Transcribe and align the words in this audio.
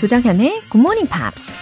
조장현의 0.00 0.62
Good 0.70 0.78
Morning 0.78 1.10
Pops. 1.10 1.52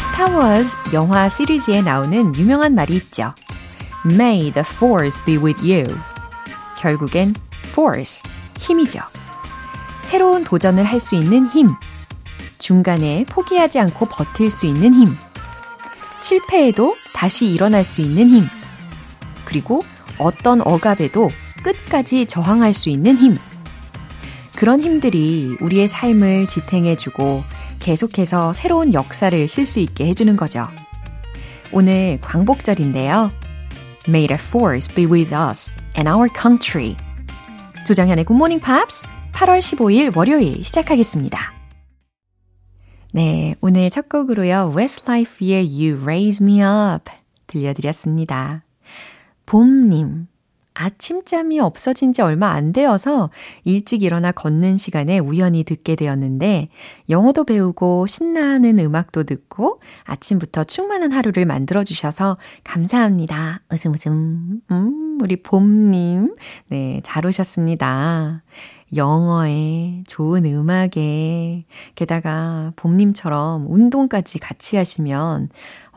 스타워즈 0.00 0.76
영화 0.92 1.28
시리즈에 1.28 1.82
나오는 1.82 2.34
유명한 2.34 2.74
말이 2.74 2.94
있죠. 2.96 3.32
May 4.04 4.50
the 4.52 4.64
force 4.66 5.24
be 5.24 5.36
with 5.36 5.60
you. 5.60 5.96
결국엔 6.78 7.36
force, 7.66 8.28
힘이죠. 8.58 8.98
새로운 10.02 10.42
도전을 10.42 10.82
할 10.82 10.98
수 10.98 11.14
있는 11.14 11.46
힘. 11.46 11.76
중간에 12.58 13.24
포기하지 13.28 13.78
않고 13.78 14.06
버틸 14.06 14.50
수 14.50 14.66
있는 14.66 14.94
힘. 14.94 15.16
실패해도 16.18 16.96
다시 17.22 17.46
일어날 17.46 17.84
수 17.84 18.00
있는 18.00 18.30
힘. 18.30 18.44
그리고 19.44 19.84
어떤 20.18 20.60
억압에도 20.60 21.30
끝까지 21.62 22.26
저항할 22.26 22.74
수 22.74 22.88
있는 22.88 23.16
힘. 23.16 23.36
그런 24.56 24.80
힘들이 24.80 25.56
우리의 25.60 25.86
삶을 25.86 26.48
지탱해주고 26.48 27.44
계속해서 27.78 28.52
새로운 28.52 28.92
역사를 28.92 29.46
쓸 29.46 29.66
수 29.66 29.78
있게 29.78 30.06
해주는 30.06 30.36
거죠. 30.36 30.66
오늘 31.70 32.18
광복절인데요. 32.22 33.30
May 34.08 34.26
the 34.26 34.40
force 34.42 34.92
be 34.92 35.06
with 35.06 35.32
us 35.32 35.76
and 35.96 36.10
our 36.10 36.28
country. 36.28 36.96
조정현의 37.86 38.24
Morning 38.28 38.60
Pops 38.60 39.06
8월 39.32 39.60
15일 39.60 40.16
월요일 40.16 40.64
시작하겠습니다. 40.64 41.61
네, 43.14 43.54
오늘 43.60 43.90
첫 43.90 44.08
곡으로요. 44.08 44.72
Westlife의 44.74 45.66
You 45.66 46.02
Raise 46.02 46.42
Me 46.42 46.62
Up 46.62 47.12
들려드렸습니다. 47.46 48.64
봄님, 49.44 50.28
아침잠이 50.72 51.60
없어진 51.60 52.14
지 52.14 52.22
얼마 52.22 52.52
안 52.52 52.72
되어서 52.72 53.28
일찍 53.64 54.02
일어나 54.02 54.32
걷는 54.32 54.78
시간에 54.78 55.18
우연히 55.18 55.62
듣게 55.62 55.94
되었는데 55.94 56.70
영어도 57.10 57.44
배우고 57.44 58.06
신나는 58.06 58.78
음악도 58.78 59.24
듣고 59.24 59.82
아침부터 60.04 60.64
충만한 60.64 61.12
하루를 61.12 61.44
만들어 61.44 61.84
주셔서 61.84 62.38
감사합니다. 62.64 63.60
웃음 63.70 63.92
웃음. 63.92 64.62
음, 64.70 65.18
우리 65.20 65.36
봄님. 65.36 66.34
네, 66.68 67.02
잘 67.04 67.26
오셨습니다. 67.26 68.42
영어에, 68.94 70.04
좋은 70.06 70.44
음악에, 70.44 71.64
게다가 71.94 72.72
봄님처럼 72.76 73.66
운동까지 73.70 74.38
같이 74.38 74.76
하시면 74.76 75.48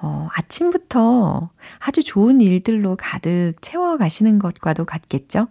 어, 0.02 0.28
아침부터 0.34 1.50
아주 1.80 2.04
좋은 2.04 2.42
일들로 2.42 2.96
가득 2.96 3.56
채워 3.62 3.98
가시는 3.98 4.40
것과도 4.40 4.86
같겠죠? 4.86 5.48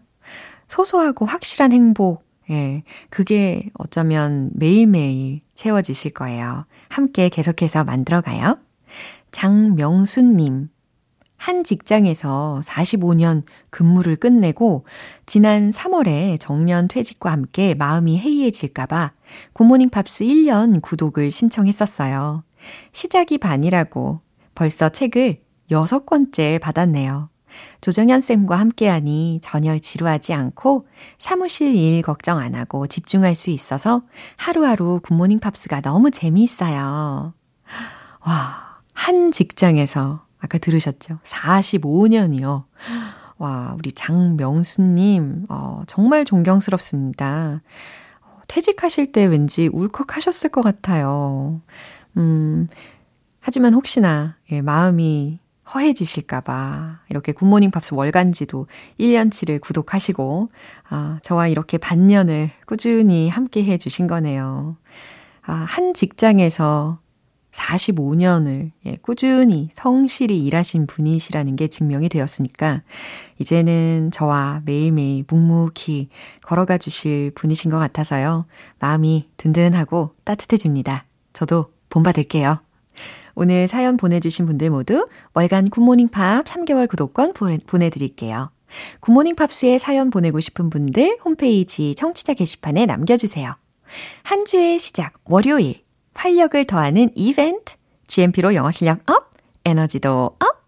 소소하고 0.69 1.27
확실한 1.27 1.73
행복, 1.73 2.25
예, 2.51 2.83
그게 3.11 3.71
어쩌면 3.75 4.51
매일매일 4.55 5.41
채워지실 5.55 6.13
거예요. 6.13 6.67
함께 6.89 7.29
계속해서 7.29 7.85
만들어 7.85 8.21
가요. 8.21 8.59
장명수님, 9.33 10.69
한 11.45 11.63
직장에서 11.63 12.63
45년 12.65 13.43
근무를 13.69 14.17
끝내고 14.17 14.87
지난 15.27 15.69
3월에 15.69 16.41
정년 16.41 16.89
퇴직과 16.89 17.31
함께 17.31 17.75
마음이 17.75 18.19
해이해질까봐 18.19 19.13
굿모닝 19.53 19.91
팝스 19.91 20.25
1년 20.25 20.81
구독을 20.81 21.31
신청했었어요. 21.31 22.45
시작이 22.93 23.37
반이라고 23.37 24.21
벌써 24.55 24.89
책을 24.89 25.43
여섯 25.71 26.07
권째 26.07 26.59
받았네요. 26.63 27.29
조정현 27.83 28.23
쌤과 28.23 28.57
함께하니 28.57 29.41
전혀 29.43 29.77
지루하지 29.77 30.33
않고 30.33 30.89
사무실 31.19 31.75
일 31.75 32.01
걱정 32.01 32.39
안 32.39 32.55
하고 32.55 32.87
집중할 32.87 33.35
수 33.35 33.51
있어서 33.51 34.01
하루하루 34.39 35.01
굿모닝 35.03 35.41
팝스가 35.41 35.83
너무 35.83 36.11
재미있어요. 36.11 37.35
와, 38.27 38.81
한 38.95 39.31
직장에서 39.31 40.24
아까 40.45 40.59
들으셨죠? 40.59 41.19
45년이요. 41.23 42.65
와, 43.39 43.75
우리 43.79 43.93
장명수님, 43.93 45.47
어, 45.49 45.83
정말 45.87 46.27
존경스럽습니다. 46.27 47.63
어, 48.21 48.41
퇴직하실 48.47 49.13
때 49.13 49.25
왠지 49.25 49.69
울컥하셨을 49.73 50.51
것 50.51 50.61
같아요. 50.61 51.63
음, 52.19 52.69
하지만 53.41 53.73
혹시나 53.73 54.37
예, 54.53 54.61
마음이 54.61 55.41
허해지실까봐 55.75 57.01
이렇게 57.09 57.33
굿모닝 57.33 57.71
팝스 57.71 57.95
월간지도 57.95 58.67
1년치를 59.01 59.63
구독하시고 59.63 60.51
아, 60.91 61.19
저와 61.23 61.49
이렇게 61.49 61.79
반년을 61.79 62.51
꾸준히 62.67 63.31
함께 63.31 63.65
해 63.65 63.79
주신 63.79 64.07
거네요. 64.07 64.77
아, 65.41 65.53
한 65.55 65.95
직장에서 65.95 66.99
45년을 67.55 68.73
예, 68.87 68.97
꾸준히 68.97 69.71
성실히 69.75 70.45
일하신 70.45 70.87
분이시라는 70.87 71.57
게 71.57 71.69
증명이 71.69 72.09
되었으니까 72.09 72.83
이제는 73.39 74.11
저와 74.13 74.63
매일매일 74.65 75.25
묵묵히 75.29 76.09
걸어가 76.43 76.79
주실 76.79 77.31
분이신 77.35 77.71
것 77.71 77.79
같아서요. 77.79 78.47
마음이 78.81 79.31
든든하고 79.37 80.15
따뜻해집니다. 80.25 81.05
저도 81.33 81.73
본받을게요. 81.91 82.61
오늘 83.37 83.67
사연 83.67 83.97
보내주신 83.97 84.47
분들 84.47 84.71
모두 84.71 85.07
월간 85.35 85.71
굿모닝 85.71 86.09
팝 86.09 86.45
3개월 86.45 86.89
구독권 86.89 87.33
보내 87.33 87.91
드릴게요. 87.91 88.51
굿모닝 89.01 89.37
팝스에 89.37 89.79
사연 89.79 90.11
보내고 90.11 90.41
싶은 90.41 90.71
분들 90.71 91.19
홈페이지 91.25 91.95
청취자 91.95 92.35
게시판에 92.35 92.87
남겨주세요. 92.87 93.55
한 94.23 94.45
주의 94.45 94.79
시작 94.79 95.15
월요일 95.25 95.84
활력을 96.15 96.67
더하는 96.67 97.11
이벤트 97.15 97.75
GMP로 98.07 98.55
영어 98.55 98.71
실력 98.71 99.09
up, 99.11 99.31
에너지도 99.65 100.37
up. 100.39 100.65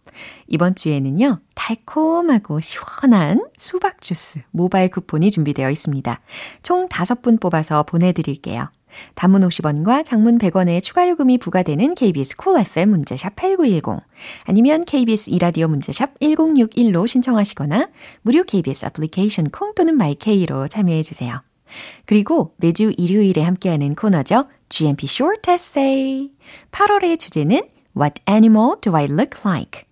이번 0.48 0.74
주에는요, 0.74 1.40
달콤하고 1.54 2.60
시원한 2.60 3.46
수박 3.56 4.00
주스 4.00 4.40
모바일 4.50 4.88
쿠폰이 4.88 5.30
준비되어 5.30 5.70
있습니다. 5.70 6.20
총 6.62 6.88
5분 6.88 7.40
뽑아서 7.40 7.82
보내드릴게요. 7.82 8.70
단문 9.14 9.42
50원과 9.42 10.04
장문 10.04 10.38
100원의 10.38 10.82
추가 10.82 11.08
요금이 11.08 11.38
부과되는 11.38 11.94
KBS 11.94 12.36
Cool 12.36 12.66
FM 12.66 12.90
문자샵 12.90 13.36
8910 13.36 14.02
아니면 14.44 14.84
KBS 14.84 15.30
이라디오 15.30 15.68
문자샵 15.68 16.18
1061로 16.20 17.06
신청하시거나 17.06 17.88
무료 18.22 18.42
KBS 18.44 18.86
애플리케이션 18.86 19.50
콩 19.50 19.74
또는 19.74 19.96
마이케이로 19.96 20.68
참여해 20.68 21.02
주세요. 21.02 21.42
그리고 22.06 22.54
매주 22.56 22.92
일요일에 22.96 23.42
함께하는 23.42 23.96
코너죠. 23.96 24.46
GMP 24.68 25.06
Short 25.06 25.50
Essay. 25.50 26.30
8월의 26.72 27.18
주제는 27.18 27.62
What 27.96 28.20
animal 28.28 28.76
do 28.80 28.94
I 28.94 29.04
look 29.04 29.40
like? 29.44 29.84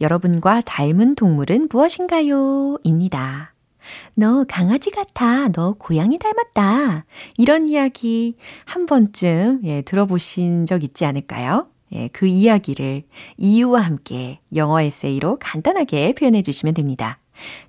여러분과 0.00 0.62
닮은 0.62 1.14
동물은 1.14 1.68
무엇인가요? 1.70 2.78
입니다. 2.82 3.54
너 4.14 4.44
강아지 4.48 4.90
같아. 4.90 5.48
너 5.48 5.74
고양이 5.74 6.18
닮았다. 6.18 7.04
이런 7.36 7.68
이야기 7.68 8.36
한 8.64 8.86
번쯤 8.86 9.60
예, 9.64 9.82
들어보신 9.82 10.66
적 10.66 10.84
있지 10.84 11.04
않을까요? 11.04 11.68
예, 11.92 12.08
그 12.08 12.26
이야기를 12.26 13.02
이유와 13.36 13.80
함께 13.80 14.40
영어 14.54 14.80
에세이로 14.80 15.38
간단하게 15.40 16.14
표현해 16.14 16.42
주시면 16.42 16.74
됩니다. 16.74 17.18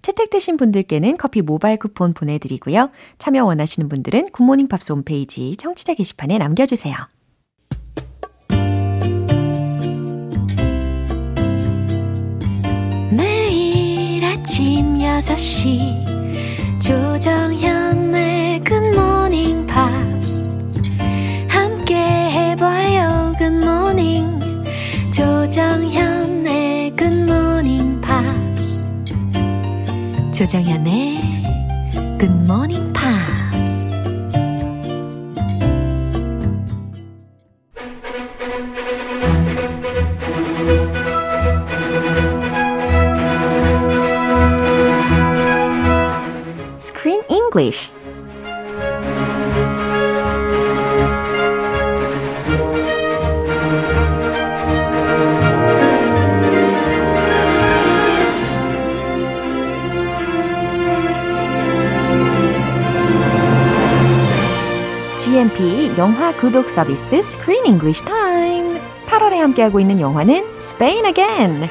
채택되신 0.01 0.57
분들께는 0.57 1.17
커피 1.17 1.41
모바일 1.41 1.77
쿠폰 1.77 2.13
보내드리고요. 2.13 2.91
참여 3.17 3.45
원하시는 3.45 3.89
분들은 3.89 4.31
굿모닝 4.31 4.67
팝스 4.67 4.91
홈페이지 4.91 5.55
청취자 5.57 5.93
게시판에 5.93 6.37
남겨주세요. 6.37 6.95
매일 13.11 14.25
아침 14.25 14.95
6시 14.95 16.81
조정현 16.81 18.02
조정현의 30.43 31.19
굿모 32.19 32.65
구독 66.53 66.69
서비스 66.69 67.15
Screen 67.15 67.65
English 67.65 68.05
Time. 68.05 68.79
8월에 69.07 69.37
함께하고 69.37 69.79
있는 69.79 69.99
영화는 69.99 70.45
Spain 70.57 71.03
Again. 71.03 71.67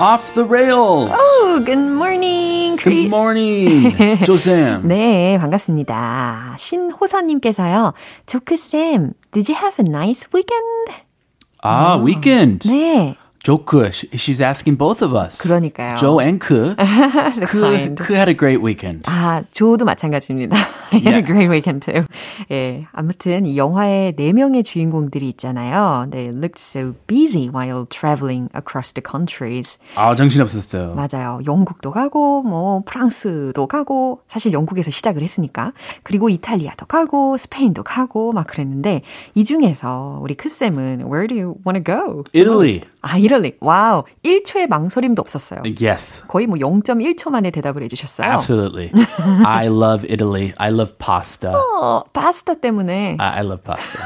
Off 0.00 0.34
the 0.34 0.44
rails. 0.44 1.08
Oh, 1.14 1.62
good 1.64 1.78
morning, 1.78 2.76
Chris. 2.76 3.08
Good 3.08 3.14
morning, 3.14 3.96
조쌤. 4.26 4.88
네, 4.88 5.38
반갑습니다. 5.38 6.56
신호선님께서요. 6.58 7.94
조크쌤, 8.26 9.12
did 9.30 9.48
you 9.48 9.54
have 9.56 9.78
a 9.78 9.86
nice 9.88 10.26
weekend? 10.34 10.90
아, 11.62 12.02
weekend. 12.02 12.68
네. 12.68 13.16
조크, 13.44 13.90
she's 14.16 14.40
asking 14.40 14.78
both 14.78 15.04
of 15.04 15.14
us. 15.14 15.36
그러니까요. 15.36 15.96
Joe 15.96 16.18
and 16.18 16.40
크. 16.40 16.74
크, 17.44 17.60
kind. 17.60 18.02
크 18.02 18.14
had 18.14 18.30
a 18.30 18.34
great 18.34 18.64
weekend. 18.64 19.02
아, 19.04 19.42
조도 19.52 19.84
마찬가지입니다. 19.84 20.56
I 20.56 20.98
had 20.98 21.08
a 21.08 21.20
Yeah. 21.20 21.26
great 21.26 21.50
weekend 21.50 21.84
too. 21.84 22.06
예, 22.50 22.86
아무튼 22.92 23.44
이 23.44 23.58
영화에 23.58 24.12
네 24.16 24.32
명의 24.32 24.62
주인공들이 24.64 25.28
있잖아요. 25.28 26.06
They 26.10 26.34
looked 26.34 26.58
so 26.58 26.94
busy 27.06 27.50
while 27.52 27.84
traveling 27.90 28.48
across 28.56 28.94
the 28.94 29.02
countries. 29.04 29.78
아, 29.94 30.14
정신 30.14 30.40
없었어요. 30.40 30.94
맞아요. 30.94 31.40
영국도 31.46 31.90
가고, 31.90 32.42
뭐, 32.42 32.82
프랑스도 32.86 33.66
가고, 33.66 34.22
사실 34.26 34.54
영국에서 34.54 34.90
시작을 34.90 35.22
했으니까. 35.22 35.72
그리고 36.02 36.30
이탈리아도 36.30 36.86
가고, 36.86 37.36
스페인도 37.36 37.82
가고, 37.82 38.32
막 38.32 38.46
그랬는데, 38.46 39.02
이 39.34 39.44
중에서 39.44 40.18
우리 40.22 40.34
크쌤은, 40.34 41.04
where 41.12 41.28
do 41.28 41.36
you 41.36 41.54
want 41.66 41.76
to 41.76 41.84
go? 41.84 42.24
Italy. 42.34 42.80
아, 43.02 43.18
이탈리. 43.18 43.33
와우. 43.59 44.03
1초의 44.23 44.67
망설임도 44.67 45.21
없었어요. 45.21 45.61
Yes. 45.65 46.23
거의 46.27 46.47
뭐 46.47 46.57
0.1초 46.57 47.29
만에 47.29 47.51
대답을 47.51 47.83
해주셨어요. 47.83 48.27
Absolutely. 48.27 48.91
I 49.45 49.67
love 49.67 50.05
Italy. 50.09 50.53
I 50.57 50.71
love 50.71 50.93
pasta. 50.99 51.51
어, 51.53 52.03
파스타 52.13 52.55
때문에. 52.55 53.17
I, 53.19 53.39
I 53.39 53.43
love 53.43 53.63
pasta. 53.63 53.99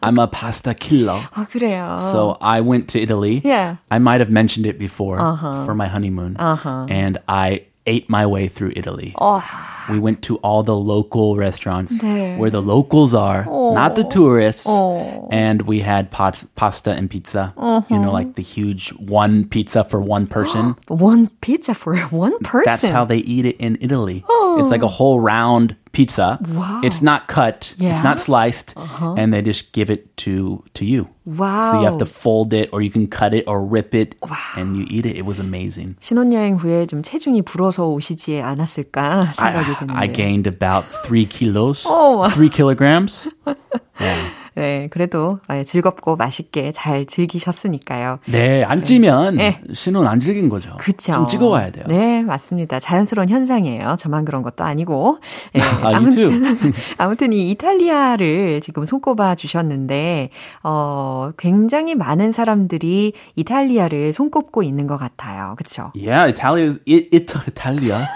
I'm 0.00 0.18
a 0.18 0.26
pasta 0.26 0.74
killer. 0.74 1.20
아, 1.34 1.46
그래요. 1.50 1.98
So 2.12 2.36
I 2.40 2.60
went 2.60 2.88
to 2.88 3.00
Italy. 3.00 3.40
Yeah. 3.44 3.76
I 3.90 3.98
might 3.98 4.20
have 4.20 4.30
mentioned 4.30 4.66
it 4.66 4.78
before 4.78 5.18
for 5.64 5.74
my 5.74 5.88
honeymoon. 5.88 6.36
Uh-huh. 6.38 6.86
And 6.88 7.18
I 7.28 7.66
ate 7.87 8.09
my 8.09 8.25
way 8.25 8.47
through 8.47 8.73
Italy. 8.75 9.15
Oh. 9.17 9.43
We 9.89 9.99
went 9.99 10.21
to 10.23 10.35
all 10.37 10.63
the 10.63 10.75
local 10.75 11.37
restaurants 11.37 12.03
네. 12.03 12.37
where 12.37 12.49
the 12.49 12.61
locals 12.61 13.15
are, 13.15 13.45
oh. 13.47 13.73
not 13.73 13.95
the 13.95 14.03
oh. 14.03 14.09
tourists. 14.09 14.65
Oh. 14.67 15.29
And 15.31 15.61
we 15.61 15.79
had 15.79 16.11
pot, 16.11 16.43
pasta 16.55 16.91
and 16.91 17.09
pizza. 17.09 17.53
Uh-huh. 17.55 17.81
You 17.89 17.95
know, 17.95 18.09
uh-huh. 18.09 18.11
like 18.11 18.35
the 18.35 18.43
huge 18.43 18.89
one 18.99 19.47
pizza 19.47 19.85
for 19.85 20.01
one 20.01 20.27
person. 20.27 20.75
one 20.87 21.29
pizza 21.41 21.73
for 21.73 21.95
one 22.11 22.37
person? 22.39 22.63
That's 22.65 22.87
how 22.87 23.05
they 23.05 23.19
eat 23.19 23.45
it 23.45 23.57
in 23.57 23.77
Italy. 23.79 24.23
Oh. 24.27 24.46
It's 24.60 24.70
like 24.70 24.82
a 24.82 24.88
whole 24.88 25.18
round 25.20 25.76
pizza. 25.92 26.38
Wow. 26.48 26.80
It's 26.84 27.00
not 27.02 27.28
cut. 27.28 27.74
Yeah. 27.78 27.94
It's 27.94 28.04
not 28.04 28.20
sliced, 28.20 28.74
and 28.76 29.32
they 29.32 29.42
just 29.42 29.72
give 29.72 29.90
it 29.90 30.14
to 30.24 30.62
to 30.74 30.84
you. 30.84 31.08
Wow. 31.24 31.70
So 31.72 31.80
you 31.80 31.84
have 31.86 31.98
to 31.98 32.06
fold 32.06 32.52
it, 32.52 32.68
or 32.72 32.82
you 32.82 32.90
can 32.90 33.06
cut 33.06 33.32
it, 33.34 33.44
or 33.46 33.64
rip 33.64 33.94
it, 33.94 34.14
and 34.56 34.76
you 34.76 34.86
eat 34.90 35.06
it. 35.06 35.16
It 35.16 35.24
was 35.24 35.38
amazing. 35.40 35.96
신혼여행 36.00 36.56
후에 36.56 36.86
좀 36.86 37.02
체중이 37.02 37.42
불어서 37.42 37.86
오시지 37.88 38.40
않았을까 38.40 39.32
생각이 39.36 39.74
드는데. 39.78 39.92
I, 39.94 40.04
I 40.04 40.06
gained 40.12 40.46
about 40.46 40.84
three 41.04 41.24
kilos, 41.26 41.84
Oh, 41.88 42.18
wow. 42.18 42.28
three 42.30 42.50
kilograms. 42.50 43.28
Yeah. 44.00 44.30
네, 44.57 44.87
그래도 44.89 45.39
아, 45.47 45.61
즐겁고 45.61 46.15
맛있게 46.15 46.71
잘 46.71 47.05
즐기셨으니까요. 47.05 48.17
네, 48.25 48.63
안 48.63 48.83
찌면 48.83 49.35
네. 49.35 49.61
신혼 49.71 50.07
안 50.07 50.19
즐긴 50.19 50.49
거죠. 50.49 50.75
그쵸. 50.79 51.13
좀 51.13 51.27
찍어 51.27 51.47
와야 51.47 51.69
돼요. 51.69 51.85
네, 51.87 52.23
맞습니다. 52.23 52.79
자연스러운 52.79 53.29
현상이에요. 53.29 53.97
저만 53.99 54.25
그런 54.25 54.41
것도 54.41 54.63
아니고. 54.63 55.19
네, 55.53 55.61
아, 55.83 55.89
too. 55.89 55.95
아무튼, 55.95 56.73
아무튼 56.97 57.33
이 57.33 57.51
이탈리아를 57.51 58.61
지금 58.61 58.87
손꼽아 58.87 59.35
주셨는데, 59.35 60.31
어, 60.63 61.31
굉장히 61.37 61.93
많은 61.93 62.31
사람들이 62.31 63.13
이탈리아를 63.35 64.11
손꼽고 64.11 64.63
있는 64.63 64.87
것 64.87 64.97
같아요. 64.97 65.53
그쵸? 65.57 65.91
Yeah, 65.95 66.27
Italia, 66.33 66.77
it, 66.87 67.09
it, 67.13 67.33
Italia. 67.47 68.07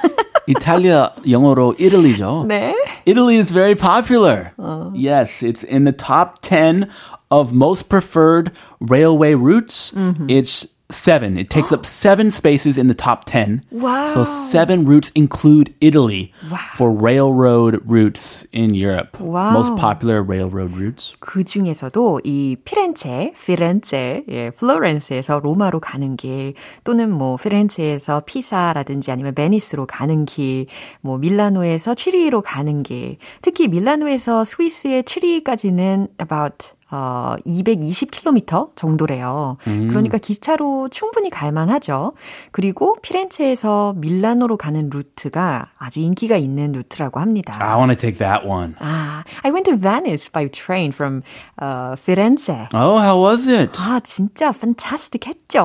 이탈리아 0.50 1.12
영어로 1.29 1.75
이탈리죠. 1.79 2.44
네. 2.47 2.75
Italy 3.06 3.38
is 3.38 3.53
very 3.53 3.75
popular. 3.75 4.53
Yes, 4.94 5.43
it's 5.43 5.64
in 5.64 5.85
the 5.85 5.93
top 5.93 6.41
10 6.43 6.88
of 7.31 7.53
most 7.53 7.88
preferred 7.88 8.53
railway 8.81 9.35
routes. 9.35 9.93
It's 10.29 10.67
seven. 10.94 11.38
It 11.38 11.50
takes 11.50 11.72
up 11.72 11.86
seven 11.86 12.32
spaces 12.32 12.78
in 12.78 12.88
the 12.88 12.94
top 12.94 13.26
10. 13.26 13.62
Wow. 13.72 14.06
So 14.08 14.24
seven 14.24 14.86
routes 14.86 15.12
include 15.16 15.74
Italy 15.82 16.34
for 16.76 16.92
railroad 16.92 17.82
routes 17.86 18.46
in 18.52 18.74
Europe. 18.74 19.20
Wow. 19.20 19.52
Most 19.52 19.76
popular 19.78 20.22
railroad 20.22 20.76
routes. 20.76 21.16
그 21.20 21.44
중에서도 21.44 22.22
이 22.24 22.58
피렌체, 22.64 23.34
피렌체, 23.44 24.24
예, 24.30 24.50
플로렌스에서 24.52 25.40
로마로 25.40 25.80
가는 25.80 26.16
길, 26.16 26.54
또는 26.84 27.12
뭐 27.12 27.38
피렌체에서 27.38 28.22
피사라든지 28.26 29.12
아니면 29.12 29.34
베니스로 29.34 29.86
가는 29.86 30.26
길, 30.26 30.68
뭐 31.02 31.18
밀라노에서 31.18 31.96
취리로 31.96 32.42
가는 32.42 32.84
길, 32.84 33.18
특히 33.42 33.68
밀라노에서 33.68 34.44
스위스의 34.44 35.04
취리까지는 35.04 36.08
about 36.20 36.70
어, 36.92 37.36
220km 37.46 38.76
정도래요. 38.76 39.58
그러니까 39.64 40.18
기차로 40.18 40.90
충분히 40.90 41.30
갈만하죠. 41.30 42.14
그리고 42.52 42.98
피렌체에서 43.02 43.94
밀라노로 43.98 44.58
가는 44.58 44.90
루트가 44.90 45.70
아주 45.78 46.00
인기가 46.00 46.36
있는 46.38 46.72
루트라고 46.74 47.20
합니다. 47.20 47.56
I 47.60 47.78
want 47.78 47.92
to 47.94 47.96
take 47.96 48.18
that 48.20 48.46
one. 48.48 48.76
아, 48.80 49.24
I 49.44 49.52
went 49.52 49.70
to 49.70 49.78
Venice 49.78 50.30
by 50.32 50.48
train 50.50 50.92
from 50.92 51.22
uh, 51.62 51.96
Firenze. 51.96 52.68
Oh, 52.74 52.98
how 53.00 53.18
was 53.22 53.48
it? 53.48 53.72
아, 53.80 54.00
진짜 54.02 54.50
fantastic 54.54 55.28
했죠. 55.30 55.62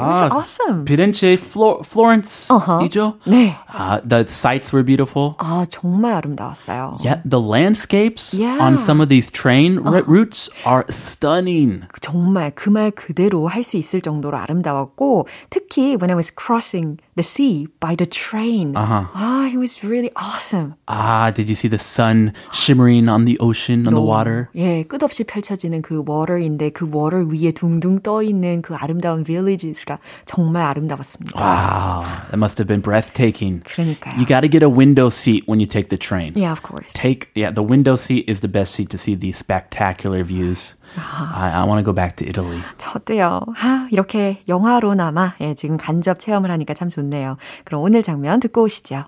It 0.00 0.06
was 0.06 0.22
아, 0.22 0.34
awesome. 0.34 0.84
Firenze, 0.86 1.34
Flor- 1.36 1.82
Florence. 1.84 2.48
Uh-huh. 2.50 2.84
이죠? 2.86 3.14
네. 3.26 3.54
Uh, 3.68 4.00
the 4.06 4.24
sights 4.28 4.72
were 4.72 4.84
beautiful. 4.84 5.34
아, 5.38 5.66
정말 5.70 6.14
아름다웠어요. 6.14 6.96
Yeah, 7.04 7.20
the 7.28 7.40
landscapes 7.40 8.32
Yeah. 8.38 8.58
on 8.62 8.78
some 8.78 9.00
of 9.02 9.08
these 9.08 9.30
train 9.30 9.78
r- 9.84 10.02
routes 10.06 10.48
are 10.64 10.69
stunning. 10.88 11.82
정말 12.00 12.50
그 12.54 12.70
말 12.70 12.90
그대로 12.90 13.46
할 13.48 13.62
수 13.64 13.76
있을 13.76 14.00
정도로 14.00 14.36
아름다웠고 14.38 15.26
특히 15.50 15.96
when 15.96 16.10
I 16.10 16.14
was 16.16 16.32
crossing 16.34 16.96
the 17.19 17.23
sea 17.23 17.67
by 17.79 17.95
the 17.95 18.05
train. 18.05 18.75
Uh-huh. 18.75 19.05
아, 19.13 19.49
it 19.51 19.57
was 19.57 19.83
really 19.83 20.11
awesome. 20.15 20.75
Ah, 20.87 21.31
did 21.31 21.49
you 21.49 21.55
see 21.55 21.67
the 21.67 21.77
sun 21.77 22.33
shimmering 22.51 23.07
on 23.09 23.25
the 23.25 23.37
ocean, 23.39 23.87
on 23.87 23.93
the 23.93 24.01
water? 24.01 24.49
예, 24.55 24.83
끝없이 24.83 25.23
펼쳐지는 25.23 25.81
그 25.81 26.03
water인데 26.07 26.71
그 26.71 26.85
water 26.85 27.25
위에 27.25 27.51
둥둥 27.51 28.01
떠 28.01 28.21
있는 28.21 28.61
그 28.61 28.75
아름다운 28.75 29.23
villages가 29.23 29.99
정말 30.25 30.63
아름다웠습니다. 30.63 31.39
Wow, 31.39 32.05
that 32.31 32.37
must 32.37 32.59
have 32.59 32.67
been 32.67 32.81
breathtaking. 32.81 33.61
그러니까요. 33.63 34.17
You 34.17 34.25
got 34.25 34.41
to 34.41 34.49
get 34.49 34.63
a 34.63 34.69
window 34.69 35.09
seat 35.09 35.43
when 35.47 35.59
you 35.59 35.67
take 35.67 35.89
the 35.89 35.97
train. 35.97 36.33
Yeah, 36.35 36.51
of 36.51 36.61
course. 36.63 36.91
Take 36.93 37.31
yeah, 37.35 37.51
the 37.51 37.63
window 37.63 37.95
seat 37.95 38.27
is 38.27 38.41
the 38.41 38.49
best 38.51 38.75
seat 38.75 38.89
to 38.91 38.97
see 38.97 39.15
these 39.15 39.37
spectacular 39.37 40.23
views. 40.23 40.75
I, 40.97 41.51
I 41.51 41.63
want 41.65 41.79
to 41.79 41.83
go 41.83 41.93
back 41.93 42.15
to 42.17 42.25
Italy. 42.27 42.61
저도요. 42.77 43.41
아, 43.59 43.87
이렇게 43.91 44.43
영화로나마 44.47 45.33
예, 45.41 45.53
지금 45.55 45.77
간접 45.77 46.19
체험을 46.19 46.49
하니까 46.51 46.73
참 46.73 46.89
좋네요. 46.89 47.37
그럼 47.65 47.81
오늘 47.81 48.01
장면 48.03 48.39
듣고 48.39 48.63
오시죠. 48.63 49.05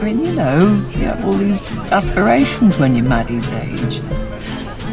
I 0.00 0.02
mean, 0.02 0.24
you 0.24 0.34
know, 0.36 0.58
you 0.94 1.06
have 1.06 1.24
all 1.24 1.32
these 1.32 1.76
aspirations 1.90 2.78
when 2.78 2.94
you're 2.94 3.08
Maddie's 3.08 3.52
age. 3.52 4.00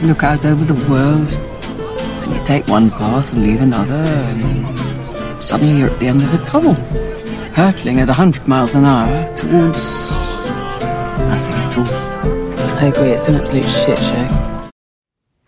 You 0.02 0.08
look 0.08 0.24
out 0.24 0.44
over 0.46 0.66
the 0.66 0.74
world, 0.90 1.32
and 2.24 2.34
you 2.34 2.44
take 2.46 2.68
one 2.68 2.90
path 2.90 3.32
and 3.32 3.44
leave 3.44 3.62
another, 3.62 3.94
and 3.94 4.66
suddenly 5.44 5.78
you're 5.78 5.92
at 5.92 6.00
the 6.00 6.08
end 6.08 6.24
of 6.24 6.34
a 6.34 6.44
tunnel, 6.46 6.74
hurtling 7.54 8.00
at 8.00 8.08
100 8.08 8.48
miles 8.48 8.74
an 8.74 8.86
hour 8.86 9.08
towards 9.36 10.10
nothing 11.30 11.54
at 11.62 11.78
all. 11.78 11.86
I 12.80 12.88
agree, 12.88 13.12
it's 13.12 13.28
an 13.28 13.36
absolute 13.36 13.64
shit 13.66 14.00
show. 14.00 14.49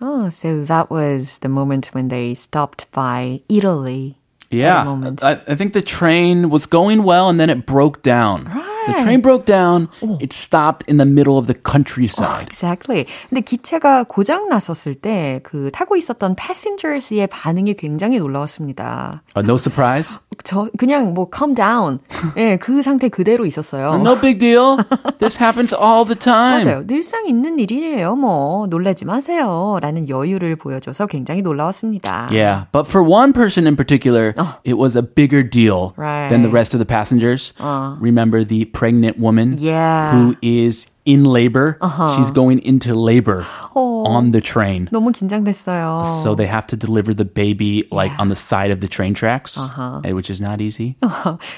Oh, 0.03 0.31
so 0.31 0.65
that 0.65 0.91
was 0.91 1.39
the 1.39 1.49
moment 1.49 1.95
when 1.95 2.09
they 2.09 2.35
stopped 2.35 2.91
by 2.91 3.41
Italy. 3.49 4.19
Yeah. 4.51 5.15
I, 5.23 5.41
I 5.47 5.55
think 5.55 5.73
the 5.73 5.81
train 5.81 6.51
was 6.51 6.67
going 6.67 7.05
well 7.05 7.31
and 7.31 7.39
then 7.39 7.49
it 7.49 7.65
broke 7.67 8.03
down. 8.03 8.47
The 8.88 9.04
train 9.04 9.22
broke 9.22 9.46
down. 9.46 9.90
It 10.22 10.32
stopped 10.34 10.86
in 10.90 10.98
the 10.98 11.06
middle 11.06 11.38
of 11.38 11.48
the 11.48 11.54
countryside. 11.60 12.48
Exactly. 12.48 13.06
근데 13.30 13.42
기차가 13.42 14.04
고장 14.04 14.48
났었을 14.50 14.96
때 14.96 15.42
그 15.44 15.70
타고 15.74 15.96
있었던 15.96 16.36
passengers의 16.36 17.28
반응이 17.28 17.76
굉장히 17.76 18.18
놀라웠습니다. 18.20 19.22
Uh, 19.36 19.44
no 19.46 19.56
surprise. 19.58 20.18
저 20.44 20.70
그냥 20.78 21.14
뭐 21.14 21.28
calm 21.34 21.54
down. 21.56 22.00
예, 22.38 22.58
그 22.58 22.82
상태 22.82 23.10
그대로 23.10 23.46
있었어요. 23.46 23.96
No 23.96 24.16
big 24.20 24.38
deal. 24.40 24.78
This 25.20 25.38
happens 25.42 25.74
all 25.76 26.06
the 26.06 26.16
time. 26.16 26.64
맞아요. 26.66 26.84
늘상 26.88 27.28
있는 27.28 27.60
일이에요. 27.60 28.16
뭐 28.16 28.68
놀라지 28.68 29.04
마세요. 29.06 29.80
라는 29.82 30.08
여유를 30.08 30.56
보여줘서 30.56 31.08
굉장히 31.08 31.42
놀라웠습니다. 31.42 32.30
Yeah, 32.32 32.66
but 32.72 32.88
for 32.88 33.04
one 33.04 33.34
person 33.34 33.66
in 33.68 33.76
particular, 33.76 34.34
it 34.64 34.78
was 34.78 34.96
a 34.96 35.02
bigger 35.02 35.44
deal 35.44 35.94
Right. 35.98 36.30
than 36.30 36.42
the 36.42 36.52
rest 36.52 36.74
of 36.74 36.80
the 36.80 36.86
passengers. 36.88 37.54
Remember 38.00 38.46
the 38.46 38.66
pregnant 38.73 39.19
woman 39.19 39.55
Yeah. 39.59 40.13
who 40.13 40.37
is 40.43 40.89
in 41.06 41.24
labor. 41.24 41.78
She's 42.16 42.32
going 42.32 42.60
into 42.66 42.94
labor 42.94 43.46
어, 43.74 44.04
on 44.06 44.32
the 44.32 44.42
train. 44.42 44.88
너무 44.92 45.12
긴장됐어요. 45.12 46.04
So 46.24 46.36
they 46.36 46.48
have 46.48 46.68
to 46.68 46.76
deliver 46.76 47.14
the 47.16 47.24
baby 47.26 47.86
like 47.92 48.12
on 48.20 48.28
the 48.28 48.36
side 48.36 48.72
of 48.72 48.80
the 48.82 48.88
train 48.88 49.14
tracks, 49.16 49.58
eh, 50.04 50.12
which 50.12 50.30
is 50.30 50.42
not 50.42 50.60
easy. 50.62 50.96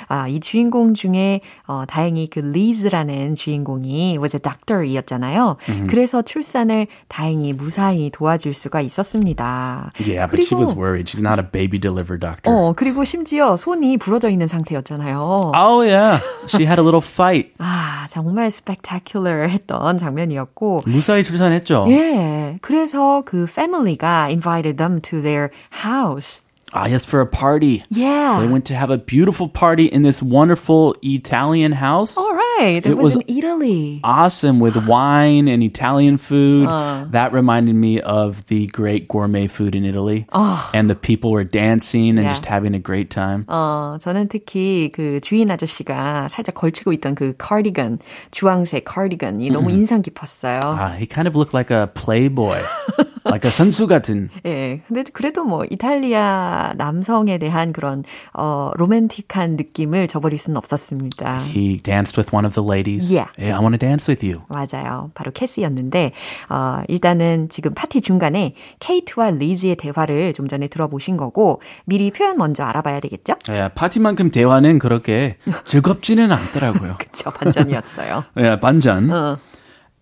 아, 0.07 0.27
이 0.29 0.39
주인공 0.39 0.93
중에 0.93 1.41
어, 1.67 1.83
다행히 1.87 2.29
그 2.29 2.39
리즈라는 2.39 3.35
주인공이 3.35 4.17
was 4.19 4.35
a 4.35 4.39
doctor이었잖아요. 4.39 5.57
그래서 5.89 6.21
출산을 6.21 6.87
다행히 7.07 7.53
무사히 7.53 8.11
도와줄 8.11 8.53
수가 8.53 8.81
있었습니다. 8.81 9.91
Yeah, 9.99 10.27
but 10.29 10.41
she 10.43 10.55
그리고- 10.55 10.59
was 10.61 10.75
worried. 10.75 11.07
She's 11.09 11.21
not 11.25 11.39
a 11.39 11.43
baby 11.43 11.79
deliver 11.79 12.17
doctor. 12.19 12.53
어, 12.53 12.73
그리고 12.75 13.03
심지어 13.03 13.57
손이 13.57 13.97
부러져 13.97 14.29
있는 14.29 14.47
상태였잖아요. 14.47 15.51
Oh 15.55 15.81
yeah, 15.81 16.21
she 16.47 16.65
had 16.65 16.79
a 16.79 16.83
little 16.85 17.01
fight. 17.01 17.51
아, 17.57 18.05
정말 18.09 18.47
spectacular 18.51 19.32
했던 19.42 19.98
장면이었고. 19.98 20.82
무사히 20.86 21.24
출산했죠. 21.24 21.86
예. 21.88 22.58
그래서 22.62 23.22
그 23.26 23.46
family가 23.48 24.26
invited 24.28 24.76
them 24.76 25.00
to 25.00 25.20
their 25.20 25.50
house. 25.84 26.43
Ah, 26.73 26.85
yes, 26.85 27.03
for 27.03 27.19
a 27.19 27.25
party. 27.25 27.81
Yeah. 27.89 28.37
They 28.39 28.45
went 28.47 28.65
to 28.65 28.75
have 28.75 28.91
a 28.91 28.99
beautiful 28.99 29.47
party 29.49 29.85
in 29.89 30.03
this 30.03 30.21
wonderful 30.21 30.93
Italian 31.01 31.71
house. 31.71 32.15
All 32.15 32.29
right. 32.31 32.77
It, 32.85 32.85
It 32.85 32.93
was, 32.95 33.15
was- 33.17 33.25
in 33.25 33.37
Italy. 33.41 33.99
Awesome 34.03 34.59
with 34.59 34.77
wine 34.85 35.47
and 35.47 35.63
Italian 35.63 36.17
food. 36.21 36.67
Uh. 36.69 37.05
That 37.09 37.33
reminded 37.33 37.73
me 37.73 37.99
of 38.01 38.45
the 38.53 38.67
great 38.67 39.07
gourmet 39.07 39.47
food 39.47 39.73
in 39.73 39.83
Italy. 39.83 40.27
And 40.31 40.87
the 40.87 40.93
people 40.93 41.31
were 41.31 41.43
dancing 41.43 42.09
and 42.09 42.19
Oh. 42.19 42.21
Yeah. 42.21 42.29
just 42.37 42.45
having 42.45 42.75
a 42.75 42.79
great 42.79 43.09
time. 43.09 43.45
어, 43.49 43.97
저는 43.99 44.29
특히 44.29 44.91
그 44.93 45.19
주인 45.21 45.49
아저씨가 45.49 46.27
살짝 46.29 46.53
걸치고 46.53 46.93
있던 46.93 47.15
그 47.15 47.33
카디건, 47.39 47.97
주황색 48.29 48.85
카디건이 48.85 49.49
너무 49.49 49.71
인상 49.71 50.03
깊었어요. 50.03 50.59
Ah, 50.63 50.93
he 50.99 51.07
kind 51.07 51.27
of 51.27 51.35
looked 51.35 51.55
like 51.55 51.71
a 51.71 51.87
playboy, 51.95 52.61
like 53.26 53.48
a 53.48 53.52
선수 53.52 53.86
같은. 53.86 54.28
예. 54.46 54.80
근데 54.86 55.02
그래도 55.12 55.44
뭐 55.44 55.64
이탈리아 55.70 56.72
남성에 56.76 57.38
대한 57.38 57.72
그런 57.72 58.04
어 58.32 58.70
로맨틱한 58.74 59.56
느낌을 59.56 60.08
저버릴 60.08 60.38
수는 60.38 60.56
없었습니다. 60.56 61.40
He 61.54 61.78
danced 61.78 62.18
with 62.18 62.34
one 62.34 62.46
of 62.46 62.54
the 62.54 62.66
ladies. 62.66 63.12
Yeah. 63.12 63.30
Hey, 63.38 63.52
I 63.52 63.60
want 63.60 63.72
to 63.74 63.78
dance 63.78 64.10
with 64.10 64.24
you. 64.24 64.42
맞아요. 64.48 65.10
바로 65.14 65.30
캐시였는데, 65.32 66.12
어, 66.50 66.82
일단은 66.88 67.48
지금 67.48 67.74
파티 67.74 68.00
중간에 68.00 68.54
케이트와 68.80 69.30
리즈의 69.30 69.76
대화를 69.76 70.34
좀 70.34 70.48
전에 70.48 70.68
들어보신 70.68 71.16
거고, 71.16 71.60
미리 71.84 72.10
표현 72.10 72.36
먼저 72.36 72.64
알아봐야 72.64 73.00
되겠죠? 73.00 73.34
예, 73.50 73.70
파티만큼 73.74 74.30
대화는 74.30 74.78
그렇게 74.78 75.36
즐겁지는 75.66 76.32
않더라고요. 76.32 76.96
그쵸, 76.98 77.30
반전이었어요. 77.30 78.24
예, 78.38 78.60
반전. 78.60 79.10
어. 79.10 79.38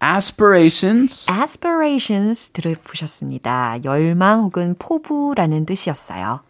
Aspirations. 0.02 1.30
aspirations 1.30 2.50
들어보셨습니다. 2.50 3.78
열망 3.85 4.40
혹은 4.40 4.75
포부라는 4.78 5.64
뜻이었어요. 5.64 6.40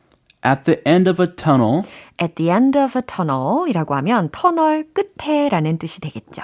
At 0.45 0.63
the 0.65 0.81
end 0.87 1.09
of 1.11 1.23
a 1.23 1.29
tunnel. 1.37 1.83
at 2.21 2.35
the 2.37 2.51
end 2.51 2.79
of 2.79 2.97
a 2.99 3.03
tunnel 3.07 3.69
이라고 3.69 3.95
하면 3.97 4.31
터널 4.33 4.87
끝에 4.95 5.49
라는 5.51 5.77
뜻이 5.79 6.01
되겠죠. 6.01 6.43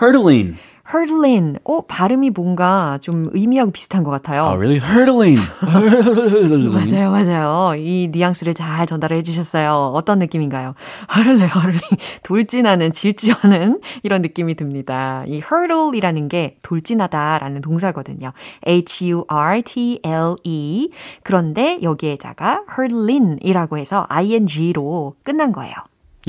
Hurtling. 0.00 0.56
Hurtling, 0.92 1.58
어, 1.64 1.82
발음이 1.86 2.30
뭔가 2.30 2.98
좀 3.00 3.28
의미하고 3.32 3.70
비슷한 3.70 4.02
것 4.04 4.10
같아요. 4.10 4.44
Oh, 4.44 4.56
really? 4.56 4.80
Hurtling. 4.80 5.40
Hurtling. 5.62 6.72
맞아요, 6.72 7.10
맞아요. 7.10 7.74
이 7.76 8.08
뉘앙스를 8.12 8.54
잘 8.54 8.86
전달해 8.86 9.22
주셨어요. 9.22 9.92
어떤 9.94 10.18
느낌인가요? 10.18 10.74
hurtling, 11.14 11.52
hurtling. 11.52 11.96
돌진하는, 12.22 12.92
질주하는 12.92 13.80
이런 14.02 14.22
느낌이 14.22 14.54
듭니다. 14.54 15.24
이 15.26 15.40
hurdle이라는 15.40 16.28
게 16.28 16.56
돌진하다라는 16.62 17.60
동사거든요. 17.60 18.32
H-U-R-T-L-E. 18.66 19.30
그런데 21.22 21.78
여기에다가 21.82 22.62
hurtling이라고 22.76 23.78
해서 23.78 24.06
ing로 24.08 25.14
끝난 25.22 25.52
거예요. 25.52 25.74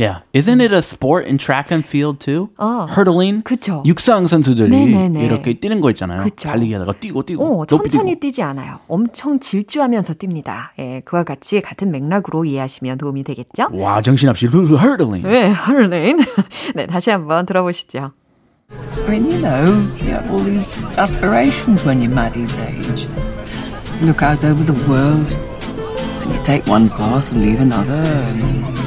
Yeah. 0.01 0.21
Isn't 0.33 0.61
it 0.61 0.73
a 0.73 0.81
sport 0.81 1.27
in 1.27 1.37
track 1.37 1.69
and 1.71 1.85
field 1.87 2.19
too? 2.19 2.49
어. 2.57 2.87
Hurtling. 2.89 3.43
그쵸. 3.43 3.83
육상 3.85 4.25
선수들이 4.25 4.69
네네네. 4.71 5.23
이렇게 5.23 5.59
뛰는 5.59 5.79
거 5.79 5.91
있잖아요. 5.91 6.23
그쵸. 6.23 6.49
달리기 6.49 6.73
하다가 6.73 6.93
뛰고 6.93 7.21
뛰고 7.21 7.43
어, 7.43 7.65
높이 7.67 7.87
천천히 7.87 8.15
뛰고. 8.15 8.19
뛰지 8.21 8.41
않아요. 8.41 8.79
엄청 8.87 9.39
질주하면서 9.39 10.15
뜁니다. 10.15 10.71
예, 10.79 11.01
그와 11.05 11.23
같이 11.23 11.61
같은 11.61 11.91
맥락으로 11.91 12.45
이해하시면 12.45 12.97
도움이 12.97 13.23
되겠죠? 13.23 13.67
와, 13.73 14.01
정신없이 14.01 14.47
hurtling. 14.47 15.21
네, 15.21 15.53
hurling. 15.53 16.25
네, 16.73 16.87
다시 16.87 17.11
한번 17.11 17.45
들어보시죠. 17.45 18.13
I 18.71 19.07
mean, 19.07 19.29
you 19.29 19.39
know, 19.41 19.65
you 20.01 20.13
have 20.13 20.27
all 20.31 20.43
these 20.43 20.81
aspirations 20.97 21.85
when 21.85 22.01
you're 22.01 22.09
Maddie's 22.11 22.57
age. 22.57 23.05
You 23.99 24.07
look 24.07 24.23
out 24.23 24.43
over 24.43 24.63
the 24.63 24.73
world, 24.89 25.29
and 26.23 26.33
you 26.33 26.41
take 26.43 26.65
one 26.67 26.89
path 26.89 27.31
and 27.31 27.41
leave 27.45 27.61
another, 27.61 28.01
and 28.01 28.80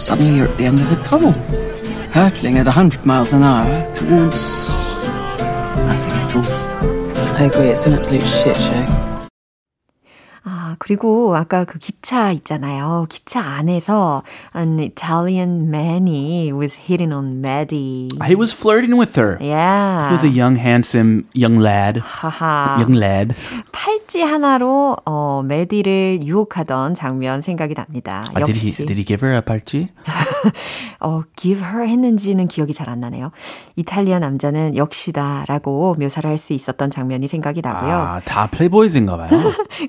suddenly 0.00 0.36
you're 0.36 0.48
at 0.48 0.56
the 0.56 0.64
end 0.64 0.80
of 0.80 0.92
a 0.92 1.02
tunnel, 1.02 1.32
hurtling 2.12 2.56
at 2.58 2.66
100 2.66 3.04
miles 3.04 3.32
an 3.32 3.42
hour 3.42 3.94
towards 3.94 4.68
nothing 5.86 6.12
at 6.12 6.36
all. 6.36 7.36
I 7.36 7.44
agree, 7.44 7.68
it's 7.68 7.86
an 7.86 7.94
absolute 7.94 8.22
shit 8.22 8.56
show. 8.56 8.99
아, 10.80 10.84
그리고 10.90 11.36
아까 11.36 11.64
그 11.64 11.78
기차 11.78 12.32
있잖아요. 12.32 13.04
기차 13.10 13.40
안에서 13.40 14.22
an 14.56 14.78
Italian 14.80 15.68
man이 15.68 16.52
was 16.52 16.74
hitting 16.78 17.12
on 17.12 17.40
Maddie. 17.44 18.08
He 18.24 18.34
was 18.34 18.50
flirting 18.54 18.96
with 18.98 19.14
her. 19.20 19.36
Yeah. 19.42 20.08
He 20.08 20.14
was 20.14 20.24
a 20.24 20.30
young, 20.30 20.56
handsome 20.56 21.24
young 21.34 21.60
lad. 21.60 22.00
하하. 22.00 22.78
Young 22.80 22.96
lad. 22.96 23.34
팔찌 23.72 24.22
하나로 24.22 24.96
어, 25.04 25.42
메디를 25.44 26.20
유혹하던 26.24 26.94
장면 26.94 27.42
생각이 27.42 27.74
납니다. 27.74 28.22
Uh, 28.34 28.42
did 28.44 28.56
he 28.58 28.70
역시 28.70 28.86
did 28.86 28.96
he 28.98 29.04
give 29.04 29.20
her 29.22 29.36
a 29.36 29.42
팔찌? 29.42 29.88
어, 31.00 31.22
give 31.36 31.62
her 31.62 31.86
했는지는 31.86 32.48
기억이 32.48 32.72
잘 32.72 32.88
안 32.88 33.00
나네요. 33.00 33.30
이탈리아 33.76 34.18
남자는 34.18 34.76
역시다라고 34.76 35.96
묘사를 35.98 36.28
할 36.28 36.38
수 36.40 36.54
있었던 36.54 36.90
장면이 36.90 37.26
생각이 37.28 37.60
나고요. 37.62 37.92
아, 37.92 38.20
다 38.24 38.46
플레이보이즈인가 38.46 39.18
봐요. 39.18 39.28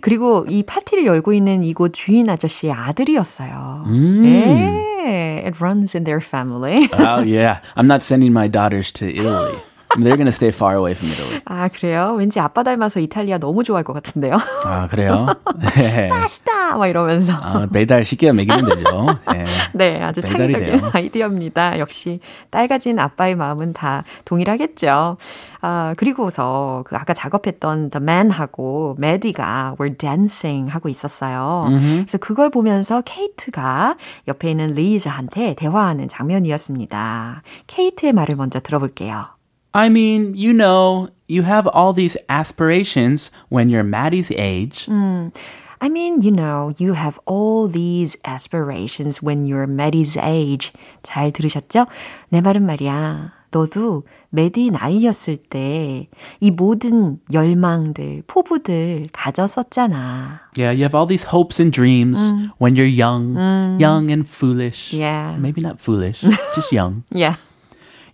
그리고 0.01 0.45
이 0.49 0.63
파 0.63 0.80
티를 0.80 1.06
열고 1.06 1.32
있는 1.32 1.64
이곳 1.64 1.92
주인 1.92 2.28
아저씨의 2.28 2.72
아들이었어요. 2.72 3.84
음. 3.86 4.22
네, 4.22 5.42
it 5.46 5.60
runs 5.60 5.94
in 5.96 6.04
their 6.04 6.20
family. 6.20 6.88
oh 6.92 7.20
yeah. 7.22 7.60
I'm 7.76 7.86
not 7.86 8.02
sending 8.02 8.32
my 8.32 8.48
daughters 8.48 8.90
to 8.92 9.06
Italy. 9.08 9.54
They're 9.97 10.15
to 10.25 10.31
stay 10.31 10.49
far 10.49 10.75
away 10.75 10.93
from 10.93 11.11
Italy. 11.11 11.41
아, 11.45 11.67
그래요? 11.67 12.15
왠지 12.17 12.39
아빠 12.39 12.63
닮아서 12.63 12.99
이탈리아 12.99 13.37
너무 13.37 13.63
좋아할 13.63 13.83
것 13.83 13.93
같은데요. 13.93 14.37
아, 14.65 14.87
그래요? 14.87 15.27
네. 15.75 16.09
파스타! 16.09 16.77
막 16.77 16.87
이러면서. 16.87 17.33
아, 17.33 17.67
배달 17.71 18.05
시켜 18.05 18.31
먹이면 18.31 18.65
되죠. 18.69 19.07
네. 19.31 19.45
네, 19.73 20.01
아주 20.01 20.21
창의적인 20.21 20.77
돼요. 20.77 20.91
아이디어입니다. 20.93 21.79
역시 21.79 22.19
딸 22.49 22.67
가진 22.67 22.99
아빠의 22.99 23.35
마음은 23.35 23.73
다 23.73 24.03
동일하겠죠. 24.25 25.17
아, 25.61 25.93
그리고서 25.97 26.83
그 26.87 26.95
아까 26.95 27.13
작업했던 27.13 27.89
The 27.89 28.01
Man하고 28.01 28.95
메디가 28.97 29.75
were 29.79 29.97
dancing 29.97 30.71
하고 30.71 30.89
있었어요. 30.89 31.67
그래서 31.69 32.17
그걸 32.17 32.49
보면서 32.49 33.01
케이트가 33.01 33.97
옆에 34.27 34.51
있는 34.51 34.73
리즈한테 34.73 35.55
대화하는 35.55 36.07
장면이었습니다. 36.07 37.43
케이트의 37.67 38.13
말을 38.13 38.37
먼저 38.37 38.59
들어볼게요. 38.59 39.25
I 39.72 39.88
mean, 39.88 40.34
you 40.34 40.52
know, 40.52 41.10
you 41.28 41.42
have 41.42 41.66
all 41.66 41.92
these 41.92 42.16
aspirations 42.28 43.30
when 43.50 43.68
you're 43.68 43.84
Maddie's 43.84 44.30
age. 44.30 44.88
I 44.88 45.90
mean, 45.90 46.22
you 46.22 46.30
know, 46.30 46.72
you 46.78 46.94
have 46.94 47.20
all 47.26 47.68
these 47.68 48.16
aspirations 48.24 49.20
when 49.20 49.44
you're 49.44 49.66
Maddie's 49.66 50.16
age. 50.16 50.72
잘 51.02 51.32
들으셨죠? 51.32 51.86
내 52.30 52.40
말은 52.40 52.64
말이야. 52.64 53.32
너도 53.50 54.04
메디 54.30 54.70
나이였을 54.70 55.36
때 55.36 56.08
이 56.40 56.50
모든 56.50 57.18
열망들, 57.32 58.24
포부들 58.26 59.04
가졌었잖아. 59.12 60.40
Yeah, 60.56 60.72
you 60.72 60.82
have 60.84 60.94
all 60.94 61.06
these 61.06 61.24
hopes 61.24 61.60
and 61.60 61.72
dreams 61.72 62.32
when 62.58 62.76
you're 62.76 62.84
young, 62.84 63.36
young 63.78 64.10
and 64.10 64.28
foolish. 64.28 64.92
Yeah. 64.92 65.36
Maybe 65.38 65.62
not 65.62 65.80
foolish, 65.80 66.22
just 66.54 66.72
young. 66.72 67.04
Yeah. 67.10 67.36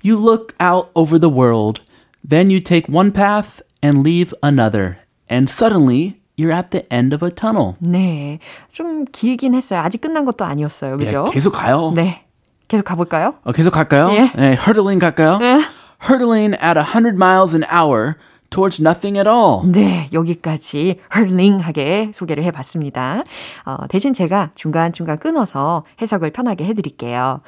You 0.02 0.16
look 0.16 0.54
out 0.59 0.90
over 0.94 1.18
the 1.18 1.30
world, 1.30 1.80
then 2.28 2.50
you 2.50 2.61
take 2.61 2.88
one 2.88 3.12
path 3.12 3.62
and 3.82 4.02
leave 4.02 4.35
another, 4.42 4.99
and 5.30 5.49
suddenly 5.49 6.21
you're 6.37 6.52
at 6.52 6.71
the 6.71 6.82
end 6.92 7.14
of 7.14 7.25
a 7.25 7.30
tunnel. 7.30 7.76
네. 7.80 8.38
좀 8.73 9.04
길긴 9.06 9.54
했어요. 9.54 9.80
아직 9.80 10.00
끝난 10.00 10.25
것도 10.25 10.44
아니었어요. 10.44 10.97
그죠? 10.97 11.26
예, 11.28 11.32
계속 11.32 11.52
가요. 11.52 11.92
네. 11.94 12.25
계속 12.68 12.85
가볼까요? 12.85 13.35
어, 13.44 13.52
계속 13.52 13.71
갈까요? 13.73 14.11
예. 14.12 14.32
네, 14.35 14.56
hurtling 14.56 14.99
갈까요? 14.99 15.38
Hurtling 16.09 16.54
at 16.54 16.76
100 16.78 17.14
miles 17.16 17.54
an 17.54 17.64
hour 17.71 18.16
towards 18.50 18.80
nothing 18.80 19.18
at 19.18 19.28
all. 19.28 19.62
네, 19.71 20.09
여기까지 20.12 21.00
헐링하게 21.14 22.12
소개를 22.14 22.44
해봤습니다. 22.44 23.25
어, 23.66 23.76
대신 23.88 24.14
제가 24.14 24.50
중간중간 24.54 25.18
끊어서 25.18 25.85
해석을 26.00 26.30
편하게 26.32 26.64
해드릴게요. 26.64 27.40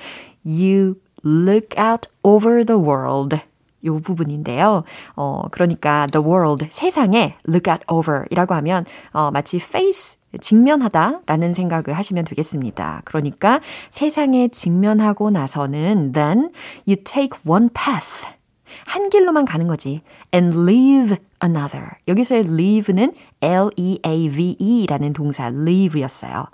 You 0.45 0.97
look 1.24 1.78
out 1.78 2.08
over 2.24 2.64
the 2.66 2.80
world. 2.80 3.40
요 3.86 4.00
부분인데요. 4.00 4.84
어, 5.16 5.44
그러니까 5.52 6.08
the 6.08 6.26
world, 6.26 6.68
세상에 6.72 7.36
look 7.48 7.72
at 7.72 7.84
over 7.88 8.26
이라고 8.30 8.54
하면, 8.56 8.86
어, 9.12 9.32
마치 9.32 9.58
face, 9.58 10.18
직면하다 10.42 11.22
라는 11.26 11.54
생각을 11.54 11.94
하시면 11.94 12.26
되겠습니다. 12.26 13.02
그러니까 13.06 13.62
세상에 13.92 14.50
직면하고 14.50 15.32
나서는 15.32 16.12
then 16.12 16.52
you 16.88 16.98
take 17.04 17.40
one 17.46 17.70
path. 17.74 18.39
한 18.86 19.10
길로만 19.10 19.46
가는 19.46 19.68
거지. 19.68 20.02
and 20.34 20.58
leave 20.58 21.18
another. 21.44 21.92
여기서의 22.08 22.42
leave는 22.46 23.14
L-E-A-V-E 23.42 24.86
라는 24.88 25.14
동사 25.14 25.48
leave였어요. 25.48 26.46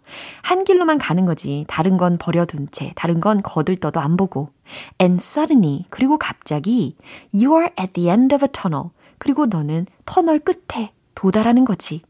한 0.44 0.64
길로만 0.64 0.98
가는 0.98 1.26
거지. 1.26 1.66
다른 1.68 1.98
건 1.98 2.18
버려둔 2.18 2.68
채, 2.72 2.94
다른 2.96 3.20
건 3.20 3.42
거들떠도 3.42 4.00
안 4.00 4.18
보고. 4.18 4.50
And 5.02 5.22
suddenly, 5.22 5.86
그리고 5.90 6.18
갑자기 6.18 6.96
you 7.34 7.56
are 7.56 7.70
at 7.80 7.94
the 7.94 8.10
end 8.10 8.34
of 8.34 8.44
a 8.44 8.50
tunnel. 8.52 8.92
그리고 9.18 9.46
너는 9.46 9.88
터널 10.06 10.40
끝에 10.40 10.92
도달하는 11.16 11.66
거지. 11.66 12.02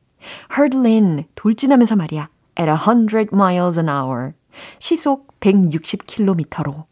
hurdling, 0.57 1.25
돌진하면서 1.35 1.95
말이야. 1.95 2.29
at 2.57 2.69
a 2.69 2.75
hundred 2.75 3.29
miles 3.33 3.79
an 3.79 3.89
hour. 3.89 4.33
시속 4.79 5.39
160km로. 5.39 6.85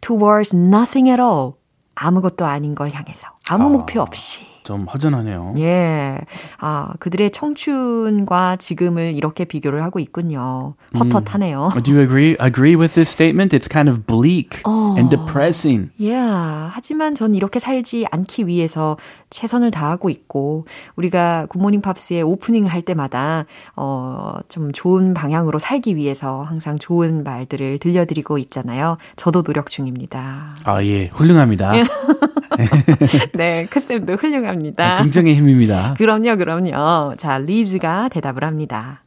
towards 0.00 0.54
nothing 0.54 1.10
at 1.10 1.20
all. 1.20 1.54
아무것도 1.94 2.44
아닌 2.44 2.74
걸 2.74 2.90
향해서. 2.90 3.28
아무 3.48 3.66
아, 3.66 3.68
목표 3.68 4.00
없이. 4.00 4.46
좀 4.64 4.86
허전하네요. 4.86 5.54
예. 5.58 6.18
아, 6.58 6.94
그들의 6.98 7.30
청춘과 7.32 8.56
지금을 8.56 9.14
이렇게 9.14 9.44
비교를 9.44 9.82
하고 9.82 10.00
있군요. 10.00 10.74
헛헛하네요. 10.98 11.70
Mm. 11.74 11.82
Do 11.82 11.92
you 11.92 12.00
agree 12.02 12.36
agree 12.40 12.74
with 12.74 12.94
this 12.94 13.10
statement? 13.10 13.54
It's 13.54 13.68
kind 13.70 13.90
of 13.90 14.06
bleak 14.06 14.62
어, 14.64 14.94
and 14.96 15.10
depressing. 15.10 15.90
Yeah. 16.00 16.70
하지만 16.72 17.14
전 17.14 17.34
이렇게 17.34 17.60
살지 17.60 18.06
않기 18.10 18.46
위해서 18.46 18.96
최선을 19.34 19.72
다하고 19.72 20.10
있고 20.10 20.64
우리가 20.94 21.46
굿모닝 21.48 21.80
팝스의 21.82 22.22
오프닝 22.22 22.66
할 22.66 22.82
때마다 22.82 23.46
어, 23.74 24.38
좀 24.48 24.70
좋은 24.72 25.12
방향으로 25.12 25.58
살기 25.58 25.96
위해서 25.96 26.42
항상 26.42 26.78
좋은 26.78 27.24
말들을 27.24 27.78
들려드리고 27.80 28.38
있잖아요. 28.38 28.96
저도 29.16 29.42
노력 29.42 29.70
중입니다. 29.70 30.54
아, 30.64 30.84
예. 30.84 31.06
훌륭합니다. 31.08 31.72
네, 33.34 33.66
크쌤도 33.66 34.14
훌륭합니다. 34.14 34.92
아, 34.92 35.02
긍정의 35.02 35.34
힘입니다. 35.34 35.94
그럼요, 35.94 36.36
그럼요. 36.36 37.16
자, 37.16 37.38
리즈가 37.38 38.08
대답을 38.10 38.44
합니다. 38.44 39.02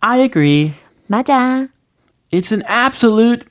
I 0.00 0.22
agree. 0.22 0.72
맞아. 1.06 1.68
It's 2.32 2.52
an 2.52 2.62
absolute 2.68 3.44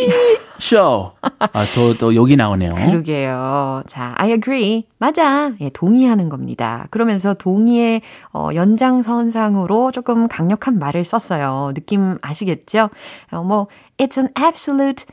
show. 0.58 1.12
아, 1.20 1.66
또, 1.74 1.96
또 1.98 2.14
여기 2.14 2.36
나오네요. 2.36 2.74
그러게요. 2.74 3.82
자, 3.86 4.14
I 4.16 4.30
agree. 4.30 4.86
맞아. 4.98 5.52
예, 5.60 5.68
동의하는 5.70 6.30
겁니다. 6.30 6.86
그러면서 6.90 7.34
동의의 7.34 8.00
어, 8.32 8.48
연장선상으로 8.54 9.90
조금 9.90 10.28
강력한 10.28 10.78
말을 10.78 11.04
썼어요. 11.04 11.72
느낌 11.74 12.16
아시겠죠? 12.22 12.88
어, 13.32 13.42
뭐, 13.42 13.66
it's 13.98 14.16
an 14.16 14.28
absolute 14.38 15.04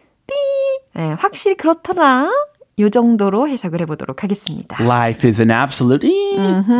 예, 0.97 1.15
확실히 1.19 1.55
그렇더라. 1.55 2.29
요 2.79 2.89
정도로 2.89 3.47
해석을 3.47 3.81
해보도록 3.81 4.23
하겠습니다. 4.23 4.81
Life 4.81 5.27
is 5.27 5.41
an 5.41 5.51
absolute. 5.51 6.09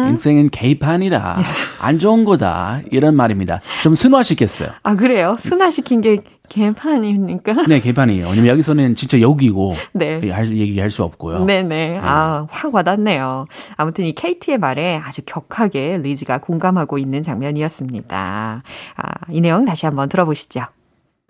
인생은 0.08 0.50
개판이다. 0.50 1.42
안 1.82 2.00
좋은 2.00 2.24
거다. 2.26 2.82
이런 2.92 3.16
말입니다. 3.16 3.62
좀 3.84 3.96
순화시켰어요. 3.96 4.70
아, 4.84 4.96
그래요? 4.96 5.36
순화시킨 5.38 6.02
게 6.02 6.18
개판입니까? 6.48 7.54
네, 7.68 7.80
개판이에요. 7.80 8.28
왜냐면 8.30 8.48
여기서는 8.48 8.96
진짜 8.96 9.20
여기고. 9.22 9.76
네. 9.94 10.30
할, 10.32 10.50
얘기할 10.50 10.90
수 10.90 11.04
없고요. 11.04 11.46
네네. 11.46 11.68
네. 11.68 12.00
아, 12.02 12.48
확 12.50 12.74
와닿네요. 12.74 13.46
아무튼 13.76 14.06
이 14.06 14.14
KT의 14.14 14.58
말에 14.58 14.98
아주 14.98 15.22
격하게 15.26 16.00
리즈가 16.02 16.40
공감하고 16.40 16.98
있는 16.98 17.24
장면이었습니다. 17.24 18.64
아, 18.96 19.12
이 19.30 19.42
내용 19.42 19.66
다시 19.66 19.86
한번 19.86 20.10
들어보시죠. 20.10 20.66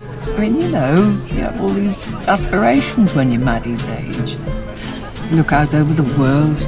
I 0.01 0.47
mean, 0.47 0.61
you 0.61 0.71
know, 0.71 0.95
you 1.27 1.43
have 1.43 1.59
all 1.59 1.73
these 1.73 2.13
aspirations 2.27 3.13
when 3.13 3.31
you're 3.31 3.43
Maddie's 3.43 3.89
age. 3.89 4.37
Look 5.31 5.53
out 5.53 5.73
over 5.73 5.93
the 5.93 6.03
world, 6.19 6.59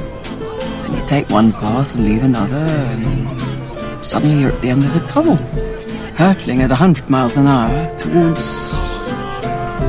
and 0.84 0.94
you 0.94 1.06
take 1.06 1.28
one 1.30 1.52
path 1.52 1.94
and 1.94 2.04
leave 2.04 2.22
another, 2.22 2.56
and 2.56 4.06
suddenly 4.06 4.40
you're 4.40 4.52
at 4.52 4.62
the 4.62 4.70
end 4.70 4.84
of 4.84 4.96
a 4.96 5.06
tunnel, 5.06 5.36
hurtling 6.16 6.62
at 6.62 6.70
100 6.70 7.10
miles 7.10 7.36
an 7.36 7.48
hour 7.48 7.98
towards 7.98 8.72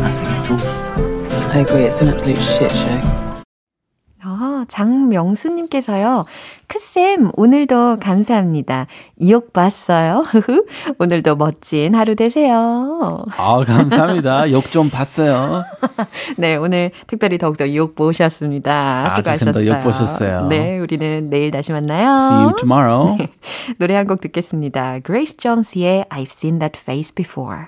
nothing 0.02 0.28
at 0.28 0.52
all. 0.52 1.52
I 1.52 1.60
agree, 1.60 1.84
it's 1.84 2.02
an 2.02 2.10
absolute 2.10 2.38
shit 2.38 2.72
show. 2.72 3.23
장명수님께서요. 4.74 6.26
크쌤, 6.68 7.32
오늘도 7.36 7.98
감사합니다. 8.00 8.88
이욕 9.20 9.54
봤어요. 9.54 10.24
오늘도 10.98 11.36
멋진 11.36 11.94
하루 11.94 12.16
되세요. 12.16 13.24
아, 13.38 13.64
감사합니다. 13.64 14.52
욕 14.52 14.72
좀 14.72 14.90
봤어요. 14.90 15.64
네, 16.38 16.56
오늘 16.56 16.90
특별히 17.06 17.38
더욱더 17.38 17.72
욕 17.76 17.94
보셨습니다. 17.94 19.12
아, 19.14 19.16
수고하셨어요. 19.18 19.68
욕 19.68 19.80
보셨어요. 19.82 20.48
네, 20.48 20.80
우리는 20.80 21.30
내일 21.30 21.52
다시 21.52 21.72
만나요. 21.72 22.18
See 22.18 22.38
you 22.44 22.56
tomorrow. 22.58 23.18
노래 23.78 23.96
한 23.96 24.08
곡 24.08 24.20
듣겠습니다. 24.22 25.00
Grace 25.06 25.38
Jones의 25.38 26.06
I've 26.10 26.32
seen 26.32 26.58
that 26.60 26.80
face 26.82 27.14
before. 27.14 27.68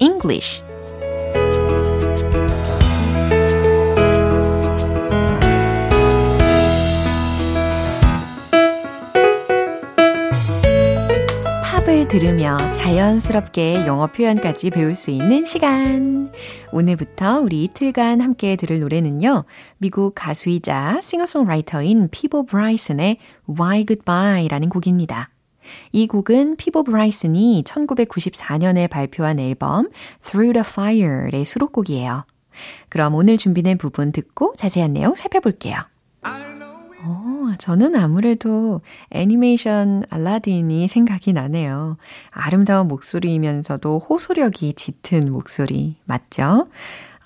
English. 0.00 0.62
팝을 11.62 12.08
들으며 12.08 12.56
자연스럽게 12.72 13.86
영어 13.86 14.06
표현까지 14.06 14.70
배울 14.70 14.94
수 14.94 15.10
있는 15.10 15.44
시간. 15.44 16.32
오늘부터 16.72 17.40
우리 17.40 17.64
이틀간 17.64 18.22
함께 18.22 18.56
들을 18.56 18.80
노래는요. 18.80 19.44
미국 19.76 20.14
가수이자 20.14 21.00
싱어송라이터인 21.02 22.08
피보 22.10 22.46
브라이슨의 22.46 23.18
Why 23.48 23.84
Goodbye라는 23.84 24.70
곡입니다. 24.70 25.28
이 25.92 26.06
곡은 26.06 26.56
피보 26.56 26.82
브라이슨이 26.82 27.64
1994년에 27.66 28.88
발표한 28.88 29.38
앨범 29.38 29.90
Through 30.24 30.54
the 30.54 30.64
Fire의 30.66 31.44
수록곡이에요. 31.44 32.24
그럼 32.88 33.14
오늘 33.14 33.38
준비된 33.38 33.78
부분 33.78 34.12
듣고 34.12 34.54
자세한 34.56 34.92
내용 34.92 35.14
살펴볼게요. 35.14 35.76
어, 37.02 37.54
저는 37.58 37.96
아무래도 37.96 38.82
애니메이션 39.10 40.04
알라딘이 40.10 40.86
생각이 40.88 41.32
나네요. 41.32 41.96
아름다운 42.30 42.88
목소리이면서도 42.88 44.00
호소력이 44.00 44.74
짙은 44.74 45.32
목소리 45.32 45.96
맞죠? 46.04 46.68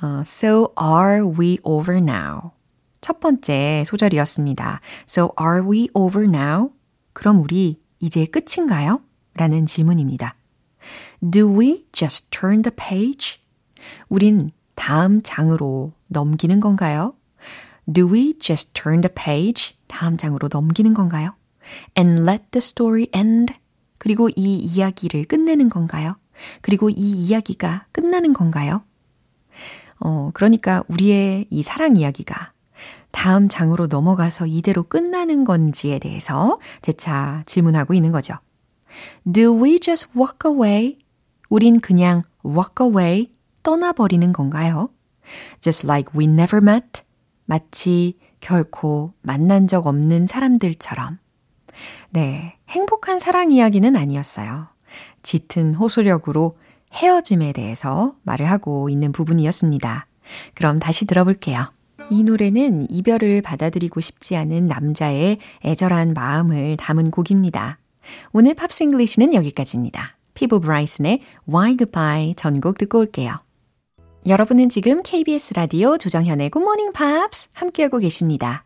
어, 0.02 0.20
so 0.20 0.72
are 0.80 1.22
we 1.38 1.58
over 1.62 1.98
now? 1.98 2.52
첫 3.00 3.20
번째 3.20 3.84
소절이었습니다. 3.86 4.80
So 5.08 5.32
are 5.40 5.68
we 5.68 5.88
over 5.92 6.26
now? 6.28 6.70
그럼 7.12 7.40
우리 7.40 7.80
이제 8.04 8.26
끝인가요? 8.26 9.00
라는 9.32 9.64
질문입니다. 9.64 10.36
Do 11.22 11.58
we 11.58 11.86
just 11.92 12.28
turn 12.28 12.60
the 12.60 12.70
page? 12.76 13.40
우린 14.10 14.50
다음 14.74 15.22
장으로 15.22 15.92
넘기는 16.08 16.60
건가요? 16.60 17.14
Do 17.90 18.12
we 18.12 18.38
just 18.38 18.74
turn 18.74 19.00
the 19.00 19.12
page? 19.12 19.76
다음 19.86 20.18
장으로 20.18 20.50
넘기는 20.52 20.92
건가요? 20.92 21.34
And 21.96 22.20
let 22.20 22.44
the 22.50 22.58
story 22.58 23.06
end? 23.14 23.54
그리고 23.96 24.28
이 24.28 24.56
이야기를 24.58 25.24
끝내는 25.24 25.70
건가요? 25.70 26.16
그리고 26.60 26.90
이 26.90 26.94
이야기가 26.94 27.86
끝나는 27.90 28.34
건가요? 28.34 28.82
어, 29.98 30.30
그러니까 30.34 30.84
우리의 30.88 31.46
이 31.48 31.62
사랑 31.62 31.96
이야기가 31.96 32.52
다음 33.14 33.48
장으로 33.48 33.86
넘어가서 33.86 34.46
이대로 34.46 34.82
끝나는 34.82 35.44
건지에 35.44 36.00
대해서 36.00 36.58
재차 36.82 37.44
질문하고 37.46 37.94
있는 37.94 38.10
거죠. 38.10 38.34
Do 39.32 39.62
we 39.62 39.78
just 39.78 40.08
walk 40.16 40.50
away? 40.50 40.98
우린 41.48 41.80
그냥 41.80 42.24
walk 42.44 42.84
away, 42.84 43.30
떠나버리는 43.62 44.32
건가요? 44.32 44.90
Just 45.60 45.86
like 45.86 46.12
we 46.18 46.26
never 46.26 46.60
met. 46.60 47.02
마치 47.46 48.18
결코 48.40 49.14
만난 49.22 49.68
적 49.68 49.86
없는 49.86 50.26
사람들처럼. 50.26 51.18
네, 52.10 52.56
행복한 52.68 53.20
사랑 53.20 53.52
이야기는 53.52 53.94
아니었어요. 53.94 54.66
짙은 55.22 55.74
호소력으로 55.74 56.58
헤어짐에 56.92 57.52
대해서 57.52 58.16
말을 58.24 58.50
하고 58.50 58.88
있는 58.88 59.12
부분이었습니다. 59.12 60.06
그럼 60.54 60.80
다시 60.80 61.06
들어볼게요. 61.06 61.73
이 62.10 62.22
노래는 62.22 62.88
이별을 62.90 63.42
받아들이고 63.42 64.00
싶지 64.00 64.36
않은 64.36 64.66
남자의 64.66 65.38
애절한 65.64 66.14
마음을 66.14 66.76
담은 66.76 67.10
곡입니다. 67.10 67.78
오늘 68.32 68.54
팝싱글리시는 68.54 69.34
여기까지입니다. 69.34 70.16
피보 70.34 70.60
브라이슨의 70.60 71.20
Why 71.48 71.76
Goodbye 71.76 72.34
전곡 72.36 72.78
듣고 72.78 72.98
올게요. 72.98 73.40
여러분은 74.26 74.68
지금 74.68 75.02
KBS 75.02 75.54
라디오 75.54 75.96
조정현의 75.96 76.50
Good 76.50 76.62
Morning 76.62 76.92
Pops 76.96 77.48
함께하고 77.52 77.98
계십니다. 77.98 78.64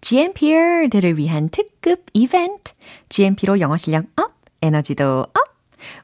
GMPer들을 0.00 1.18
위한 1.18 1.48
특급 1.50 2.06
이벤트, 2.14 2.72
GMP로 3.08 3.60
영어 3.60 3.76
실력 3.76 4.06
up, 4.16 4.32
에너지도 4.62 5.20
up! 5.20 5.50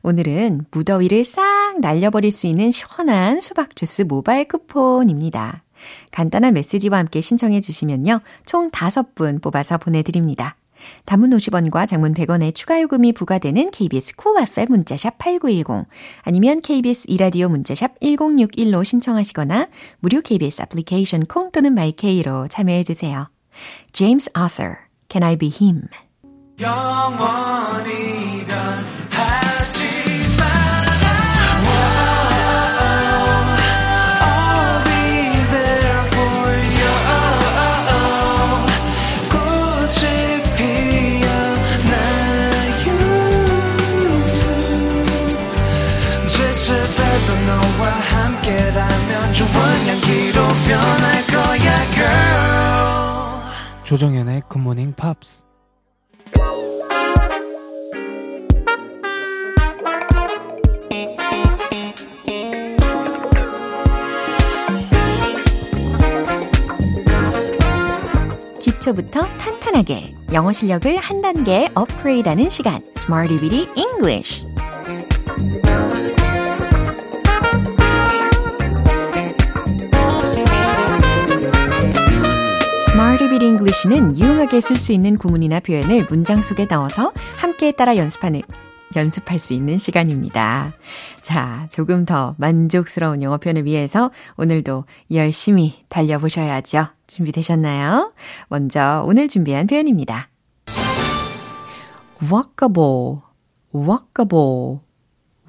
오늘은 0.02 0.66
무더위를 0.70 1.24
싹 1.24 1.78
날려버릴 1.80 2.32
수 2.32 2.46
있는 2.46 2.70
시원한 2.70 3.40
수박 3.40 3.76
주스 3.76 4.02
모바일 4.02 4.48
쿠폰입니다. 4.48 5.62
간단한 6.10 6.54
메시지와 6.54 6.98
함께 6.98 7.20
신청해 7.20 7.60
주시면요. 7.60 8.20
총 8.44 8.70
5분 8.70 9.42
뽑아서 9.42 9.78
보내드립니다. 9.78 10.56
단문 11.04 11.30
50원과 11.30 11.88
장문 11.88 12.14
100원의 12.14 12.54
추가 12.54 12.80
요금이 12.80 13.12
부과되는 13.12 13.70
KBS 13.70 14.16
Cool 14.16 14.48
FM 14.48 14.68
문자샵 14.70 15.18
8910 15.18 15.86
아니면 16.22 16.60
KBS 16.60 17.06
이라디오 17.08 17.48
문자샵 17.48 18.00
1061로 18.00 18.84
신청하시거나 18.84 19.68
무료 20.00 20.20
KBS 20.20 20.62
애플리케이션 20.62 21.24
콩 21.26 21.50
또는 21.50 21.74
마이케이로 21.74 22.48
참여해 22.48 22.84
주세요. 22.84 23.28
James 23.92 24.30
Arthur, 24.36 24.76
Can 25.08 25.22
I 25.22 25.36
Be 25.36 25.50
Him? 25.50 25.88
조정현의 53.86 54.42
굿모닝 54.48 54.94
팝스 54.94 55.44
기초부터 68.60 69.22
탄탄하게 69.38 70.16
영어 70.32 70.50
실력을 70.50 70.96
한 70.96 71.22
단계 71.22 71.68
업그레이드하는 71.76 72.50
시간. 72.50 72.82
Smarty 72.96 73.38
Bitty 73.38 73.68
English는 83.76 84.18
유용하게 84.18 84.60
쓸 84.62 84.76
수 84.76 84.92
있는 84.92 85.16
구문이나 85.16 85.60
표현을 85.60 86.06
문장 86.08 86.40
속에 86.40 86.66
넣어서 86.70 87.12
함께 87.36 87.72
따라 87.72 87.96
연습하는 87.96 88.40
연습할 88.94 89.38
수 89.38 89.52
있는 89.52 89.76
시간입니다. 89.76 90.72
자, 91.20 91.68
조금 91.70 92.06
더 92.06 92.34
만족스러운 92.38 93.22
영어 93.22 93.36
표현을 93.36 93.66
위해서 93.66 94.10
오늘도 94.38 94.84
열심히 95.10 95.84
달려보셔야죠. 95.88 96.86
준비되셨나요? 97.06 98.14
먼저 98.48 99.04
오늘 99.06 99.28
준비한 99.28 99.66
표현입니다. 99.66 100.30
walkable, 102.22 103.20
walkable. 103.74 104.80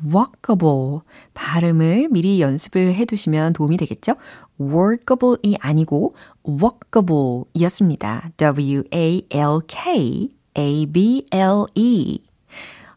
workable. 0.06 1.00
발음을 1.34 2.10
미리 2.12 2.42
연습을 2.42 2.94
해 2.94 3.06
두시면 3.06 3.54
도움이 3.54 3.78
되겠죠? 3.78 4.16
Workable이 4.60 5.58
아니고 5.60 6.16
walkable 6.48 7.44
이었습니다. 7.54 8.32
W-A-L-K-A-B-L-E. 8.38 9.40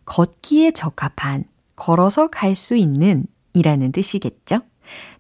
걷기에 0.05 0.71
적합한, 0.73 1.45
걸어서 1.77 2.29
갈 2.29 2.55
수 2.55 2.75
있는 2.77 3.27
이라는 3.53 3.93
뜻이겠죠? 3.93 4.61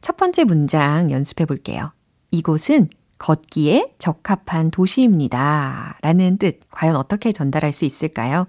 첫 0.00 0.16
번째 0.16 0.44
문장 0.44 1.10
연습해 1.10 1.46
볼게요. 1.46 1.92
이곳은 2.30 2.88
걷기에 3.18 3.94
적합한 3.98 4.70
도시입니다. 4.70 5.98
라는 6.02 6.38
뜻, 6.38 6.60
과연 6.70 6.96
어떻게 6.96 7.32
전달할 7.32 7.72
수 7.72 7.84
있을까요? 7.84 8.46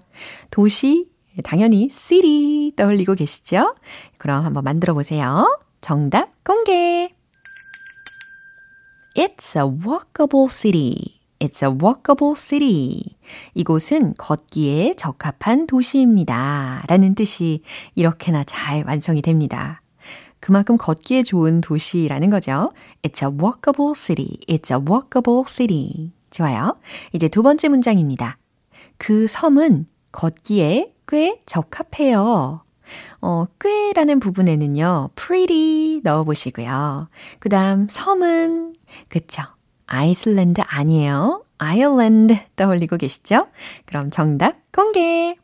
도시 0.50 1.08
당연히 1.44 1.88
city 1.90 2.72
떠올리고 2.76 3.14
계시죠? 3.14 3.74
그럼 4.18 4.44
한번 4.44 4.64
만들어 4.64 4.94
보세요. 4.94 5.58
정답 5.80 6.30
공개! 6.44 7.14
It's 9.14 9.56
a 9.56 9.66
walkable 9.68 10.48
city. 10.48 11.20
It's 11.38 11.62
a 11.62 11.70
walkable 11.70 12.34
city. 12.34 13.16
이곳은 13.52 14.14
걷기에 14.16 14.94
적합한 14.96 15.66
도시입니다. 15.66 16.84
라는 16.88 17.14
뜻이 17.14 17.60
이렇게나 17.94 18.44
잘 18.44 18.84
완성이 18.86 19.20
됩니다. 19.20 19.82
그만큼 20.40 20.78
걷기에 20.78 21.24
좋은 21.24 21.60
도시라는 21.60 22.30
거죠. 22.30 22.72
It's 23.02 23.22
a 23.22 23.30
walkable 23.30 23.92
city. 23.94 24.38
It's 24.48 24.70
a 24.74 24.82
walkable 24.82 25.44
city. 25.46 26.12
좋아요. 26.30 26.78
이제 27.12 27.28
두 27.28 27.42
번째 27.42 27.68
문장입니다. 27.68 28.38
그 28.96 29.26
섬은 29.26 29.88
걷기에 30.12 30.94
꽤 31.06 31.42
적합해요. 31.44 32.62
어, 33.20 33.46
꽤라는 33.60 34.20
부분에는요, 34.20 35.10
pretty 35.14 36.00
넣어보시고요. 36.02 37.08
그 37.38 37.48
다음, 37.48 37.86
섬은, 37.88 38.74
그쵸. 39.08 39.42
아이슬란드 39.86 40.62
아니에요. 40.64 41.44
아일랜드 41.58 42.34
떠올리고 42.56 42.96
계시죠? 42.96 43.48
그럼 43.84 44.10
정답 44.10 44.56
공개! 44.72 45.36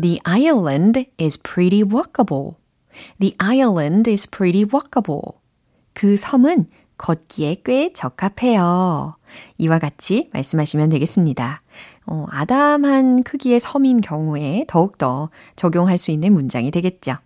The 0.00 0.20
island 0.24 1.06
is 1.20 1.38
pretty 1.38 1.82
walkable. 1.82 2.56
The 3.20 3.34
island 3.38 4.10
is 4.10 4.28
pretty 4.28 4.64
walkable. 4.64 5.40
그 5.92 6.16
섬은 6.16 6.68
걷기에 6.98 7.62
꽤 7.64 7.92
적합해요. 7.92 9.16
이와 9.58 9.78
같이 9.78 10.28
말씀하시면 10.32 10.90
되겠습니다. 10.90 11.62
어, 12.10 12.26
아담한 12.30 13.22
크기의 13.22 13.60
섬인 13.60 14.00
경우에 14.00 14.64
더욱더 14.66 15.28
적용할 15.56 15.98
수 15.98 16.10
있는 16.10 16.32
문장이 16.32 16.70
되겠죠. 16.70 17.16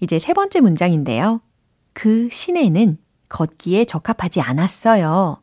이제 0.00 0.18
세 0.18 0.32
번째 0.32 0.60
문장인데요. 0.60 1.40
그 1.92 2.28
시내는 2.30 2.98
걷기에 3.28 3.84
적합하지 3.84 4.40
않았어요. 4.40 5.42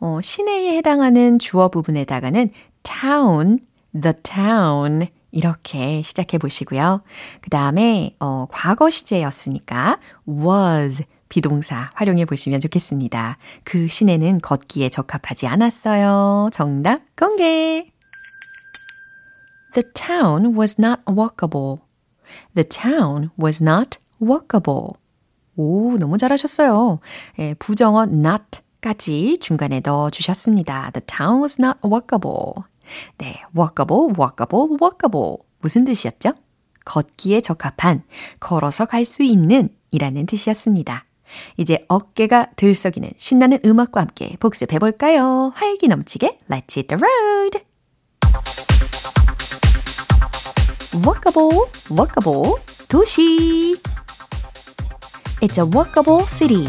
어, 0.00 0.20
시내에 0.22 0.76
해당하는 0.76 1.38
주어 1.38 1.68
부분에다가는 1.68 2.50
town, 2.82 3.58
the 3.92 4.14
town 4.22 5.06
이렇게 5.30 6.02
시작해 6.02 6.38
보시고요. 6.38 7.02
그 7.40 7.50
다음에 7.50 8.16
어, 8.18 8.46
과거 8.50 8.90
시제였으니까 8.90 9.98
was 10.26 11.04
비동사 11.28 11.90
활용해 11.94 12.24
보시면 12.24 12.58
좋겠습니다. 12.58 13.38
그 13.62 13.86
시내는 13.86 14.40
걷기에 14.40 14.88
적합하지 14.88 15.46
않았어요. 15.46 16.50
정답 16.52 16.98
공개! 17.16 17.89
The 19.72 19.84
town 19.94 20.56
was 20.56 20.80
not 20.80 21.04
walkable. 21.06 21.80
The 22.54 22.64
town 22.64 23.30
was 23.38 23.62
not 23.62 23.98
walkable. 24.20 24.94
오, 25.56 25.96
너무 25.98 26.18
잘하셨어요. 26.18 27.00
예, 27.38 27.54
부정어 27.54 28.04
not까지 28.04 29.38
중간에 29.40 29.80
넣어 29.80 30.10
주셨습니다. 30.10 30.90
The 30.92 31.04
town 31.06 31.40
was 31.40 31.56
not 31.60 31.78
walkable. 31.84 32.64
네, 33.18 33.40
walkable, 33.56 34.12
walkable, 34.18 34.76
walkable. 34.80 35.38
무슨 35.60 35.84
뜻이었죠? 35.84 36.32
걷기에 36.84 37.40
적합한, 37.40 38.02
걸어서 38.40 38.86
갈 38.86 39.04
수 39.04 39.22
있는 39.22 39.68
이라는 39.90 40.26
뜻이었습니다. 40.26 41.04
이제 41.58 41.84
어깨가 41.86 42.50
들썩이는 42.56 43.10
신나는 43.16 43.60
음악과 43.64 44.00
함께 44.00 44.36
복습해 44.40 44.78
볼까요? 44.80 45.52
활기 45.54 45.86
넘치게 45.86 46.38
Let's 46.48 46.76
hit 46.76 46.88
the 46.88 46.98
road! 47.00 47.60
walkable, 51.01 51.69
walkable 51.89 52.59
도시. 52.87 53.75
It's 55.41 55.57
a 55.57 55.65
walkable 55.65 56.25
city. 56.25 56.67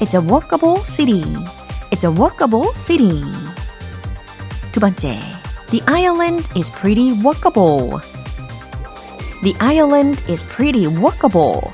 It's 0.00 0.14
a 0.14 0.20
walkable 0.20 0.78
city. 0.84 1.24
It's 1.90 2.04
a 2.04 2.12
walkable 2.12 2.72
city. 2.74 3.24
두 4.72 4.80
번째, 4.80 5.18
The 5.70 5.82
island 5.88 6.46
is 6.54 6.70
pretty 6.70 7.10
walkable. 7.22 8.00
The 9.42 9.56
island 9.60 10.22
is 10.28 10.44
pretty 10.44 10.86
walkable. 10.86 11.72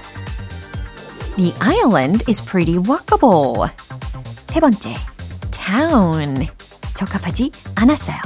The 1.37 1.53
island 1.61 2.23
is 2.29 2.41
pretty 2.41 2.79
walkable. 2.79 3.69
세 4.49 4.61
번째, 4.61 4.95
town. 5.51 6.49
적합하지 6.95 7.51
않았어요. 7.75 8.17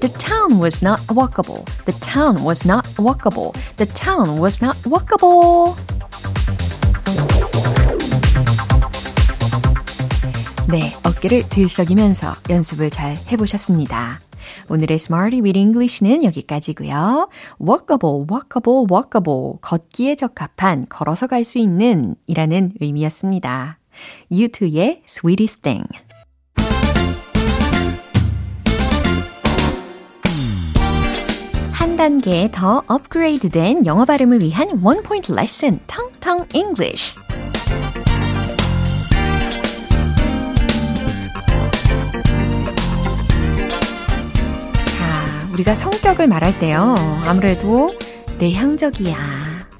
The 0.00 0.12
town 0.18 0.58
was 0.60 0.82
not 0.82 1.00
walkable. 1.08 1.64
The 1.86 1.92
town 2.00 2.42
was 2.44 2.66
not 2.66 2.84
walkable. 2.96 3.52
The 3.76 3.86
town 3.86 4.38
was 4.40 4.62
not 4.62 4.76
walkable. 4.84 5.74
네, 10.68 10.92
어깨를 11.04 11.48
들썩이면서 11.48 12.34
연습을 12.50 12.90
잘 12.90 13.14
해보셨습니다. 13.30 14.20
오늘의 14.68 14.96
Smarty 14.96 15.40
with 15.40 15.58
English는 15.58 16.24
여기까지고요. 16.24 17.28
walkable, 17.60 18.26
walkable, 18.30 18.86
walkable. 18.90 19.58
걷기에 19.60 20.16
적합한, 20.16 20.86
걸어서 20.88 21.26
갈 21.26 21.44
수 21.44 21.58
있는 21.58 22.14
이라는 22.26 22.72
의미였습니다. 22.80 23.78
U2의 24.32 25.02
Sweetest 25.06 25.62
Thing. 25.62 25.86
한 31.94 31.96
단계 31.96 32.50
더 32.50 32.82
업그레이드된 32.88 33.86
영어 33.86 34.04
발음을 34.04 34.42
위한 34.42 34.80
원 34.82 35.04
포인트 35.04 35.30
레슨, 35.30 35.78
텅텅 35.86 36.44
English. 36.52 37.14
자, 44.84 45.48
우리가 45.52 45.76
성격을 45.76 46.26
말할 46.26 46.58
때요. 46.58 46.96
아무래도 47.26 47.94
내향적이야. 48.40 49.16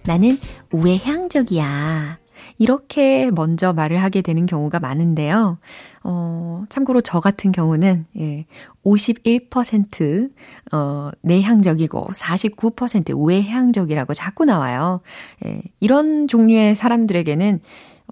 나는 0.04 0.38
외향적이야. 0.70 2.18
이렇게 2.58 3.30
먼저 3.30 3.72
말을 3.72 4.02
하게 4.02 4.22
되는 4.22 4.46
경우가 4.46 4.80
많은데요. 4.80 5.58
어, 6.04 6.64
참고로 6.68 7.00
저 7.00 7.20
같은 7.20 7.52
경우는, 7.52 8.06
예, 8.18 8.46
51%, 8.84 10.30
어, 10.72 11.10
내향적이고 11.22 12.08
49% 12.12 13.26
외향적이라고 13.26 14.14
자꾸 14.14 14.44
나와요. 14.44 15.00
예, 15.44 15.60
이런 15.80 16.28
종류의 16.28 16.74
사람들에게는 16.74 17.60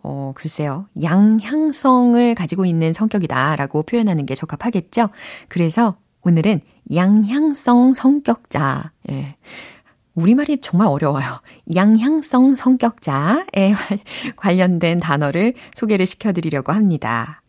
어, 0.02 0.32
글쎄요. 0.34 0.86
양향성을 1.00 2.34
가지고 2.34 2.64
있는 2.64 2.92
성격이다라고 2.92 3.84
표현하는 3.84 4.26
게 4.26 4.34
적합하겠죠? 4.34 5.10
그래서 5.48 5.96
오늘은 6.24 6.60
양향성 6.94 7.94
성격자, 7.94 8.92
예. 9.10 9.36
우리말이 10.14 10.58
정말 10.60 10.88
어려워요. 10.88 11.40
양향성 11.74 12.54
성격자에 12.54 13.74
관련된 14.36 15.00
단어를 15.00 15.54
소개를 15.74 16.06
시켜드리려고 16.06 16.72
합니다. 16.72 17.42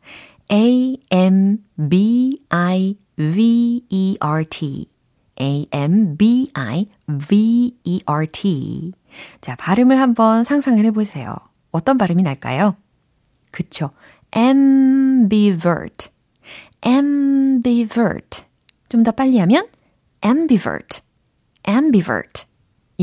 A, 0.52 0.98
M, 1.12 1.58
B, 1.90 2.40
I, 2.50 2.98
V, 3.18 3.86
E, 3.90 4.18
R, 4.20 4.46
T. 4.46 4.90
A, 5.42 5.68
M, 5.72 6.16
B, 6.18 6.50
I, 6.54 6.88
V, 7.28 7.76
E, 7.84 8.02
R, 8.06 8.28
T. 8.32 8.94
자, 9.42 9.56
발음을 9.56 10.00
한번 10.00 10.44
상상을 10.44 10.84
해보세요. 10.86 11.36
어떤 11.72 11.98
발음이 11.98 12.24
날까요? 12.24 12.76
그쵸. 13.52 13.92
ambivert. 14.36 16.10
ambivert. 16.86 18.44
좀 18.90 19.04
더 19.04 19.12
빨리 19.12 19.40
하면 19.40 19.68
ambivert. 20.24 21.02
ambivert. 21.68 22.46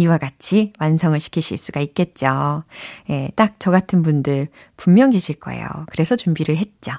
이와 0.00 0.18
같이 0.18 0.72
완성을 0.80 1.18
시키실 1.18 1.56
수가 1.56 1.80
있겠죠. 1.80 2.64
예, 3.10 3.30
딱 3.36 3.56
저 3.58 3.70
같은 3.70 4.02
분들 4.02 4.48
분명 4.76 5.10
계실 5.10 5.34
거예요. 5.36 5.66
그래서 5.90 6.16
준비를 6.16 6.56
했죠. 6.56 6.92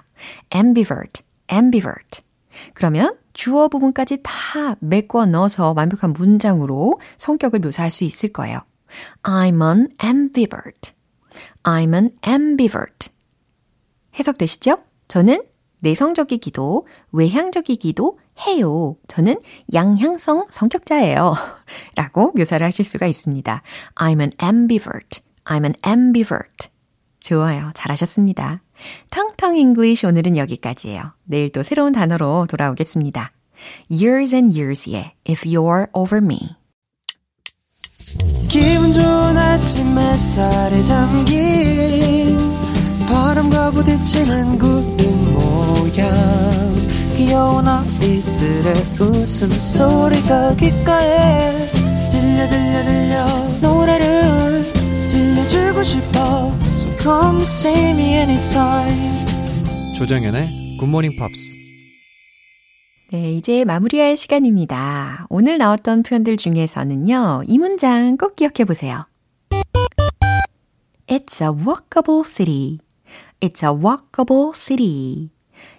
ambivert, 0.54 1.24
ambivert. 1.52 2.22
그러면 2.74 3.18
주어 3.34 3.68
부분까지 3.68 4.20
다 4.24 4.76
메꿔 4.80 5.26
넣어서 5.26 5.74
완벽한 5.76 6.14
문장으로 6.14 7.00
성격을 7.18 7.60
묘사할 7.60 7.90
수 7.92 8.04
있을 8.04 8.30
거예요. 8.30 8.60
I'm 9.24 9.62
an 9.64 9.90
ambivert. 10.04 10.94
I'm 11.64 11.94
an 11.94 12.12
ambivert. 12.28 13.10
해석되시죠? 14.20 14.80
저는 15.08 15.44
내성적이기도 15.82 16.88
외향적이기도 17.12 18.18
해요. 18.48 18.96
저는 19.08 19.38
양향성 19.74 20.48
성격자예요. 20.50 21.36
라고 21.96 22.32
묘사를 22.36 22.66
하실 22.66 22.86
수가 22.86 23.06
있습니다. 23.08 23.62
I'm 23.96 24.22
an 24.22 24.32
ambivert. 24.42 25.22
I'm 25.46 25.64
an 25.64 25.76
ambivert. 25.86 26.70
좋아요. 27.20 27.72
잘하셨습니다. 27.76 28.62
텅텅 29.12 29.56
English 29.56 30.06
오늘은 30.06 30.38
여기까지예요. 30.38 31.14
내일 31.26 31.52
또 31.52 31.62
새로운 31.62 31.92
단어로 31.92 32.48
돌아오겠습니다. 32.50 33.32
Years 33.92 34.34
and 34.34 34.58
Years의 34.58 35.14
If 35.30 35.48
You're 35.48 35.88
Over 35.94 36.24
Me. 36.24 36.56
기분 38.50 38.92
좋은 38.92 39.38
아침 39.38 39.98
햇살에 39.98 40.84
담긴 40.84 42.31
바람과 43.12 43.72
부딪히는 43.72 44.58
구름 44.58 45.34
모양 45.34 46.10
귀여운 47.18 47.68
아이들의 47.68 48.74
웃음소리가 49.00 50.56
귓가에 50.56 51.52
들려 52.10 52.48
들려 52.48 52.84
들려 52.86 53.26
노래를 53.62 54.64
들려주고 55.10 55.84
싶어 55.84 56.56
So 56.78 56.98
come 57.00 57.42
see 57.42 57.90
me 57.90 58.14
anytime 58.16 59.96
조정연의 59.98 60.78
굿모닝 60.80 61.12
팝스. 61.20 61.52
네, 63.12 63.34
이제 63.34 63.66
마무리할 63.66 64.16
시간입니다. 64.16 65.26
오늘 65.30 65.58
나왔던 65.58 66.04
표현들 66.04 66.38
중에서는요, 66.38 67.44
이 67.46 67.58
문장 67.58 68.16
꼭 68.16 68.38
기억해 68.38 68.64
보세요. 68.66 69.06
It's 71.08 71.42
a 71.42 71.50
walkable 71.50 72.24
city. 72.26 72.80
It's 73.42 73.64
a 73.64 73.74
walkable 73.74 74.52
city. 74.54 75.30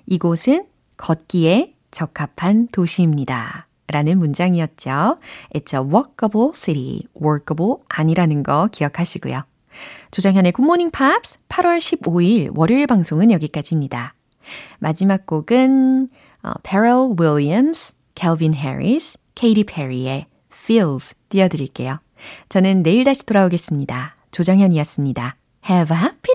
이곳은 0.07 0.67
걷기에 0.97 1.75
적합한 1.91 2.69
도시입니다. 2.69 3.69
라는 3.87 4.19
문장이었죠. 4.19 5.19
It's 5.55 5.75
a 5.75 5.81
walkable 5.81 6.51
city. 6.55 7.07
workable 7.21 7.77
아니라는 7.89 8.43
거 8.43 8.69
기억하시고요. 8.73 9.45
조정현의 10.11 10.53
굿모닝 10.53 10.91
팝스 10.91 11.39
8월 11.49 11.79
15일 11.79 12.57
월요일 12.57 12.87
방송은 12.87 13.31
여기까지입니다. 13.31 14.15
마지막 14.79 15.27
곡은 15.27 16.09
어, 16.43 16.51
Pharrell 16.65 17.15
Williams, 17.19 17.95
Calvin 18.17 18.55
Harris, 18.55 19.19
Katy 19.35 19.65
Perry의 19.65 20.27
Feels 20.53 21.15
띄워드릴게요. 21.29 22.01
저는 22.49 22.83
내일 22.83 23.05
다시 23.05 23.25
돌아오겠습니다. 23.25 24.17
조정현이었습니다. 24.33 25.37
Have 25.69 25.97
a 25.97 26.03
happy 26.03 26.35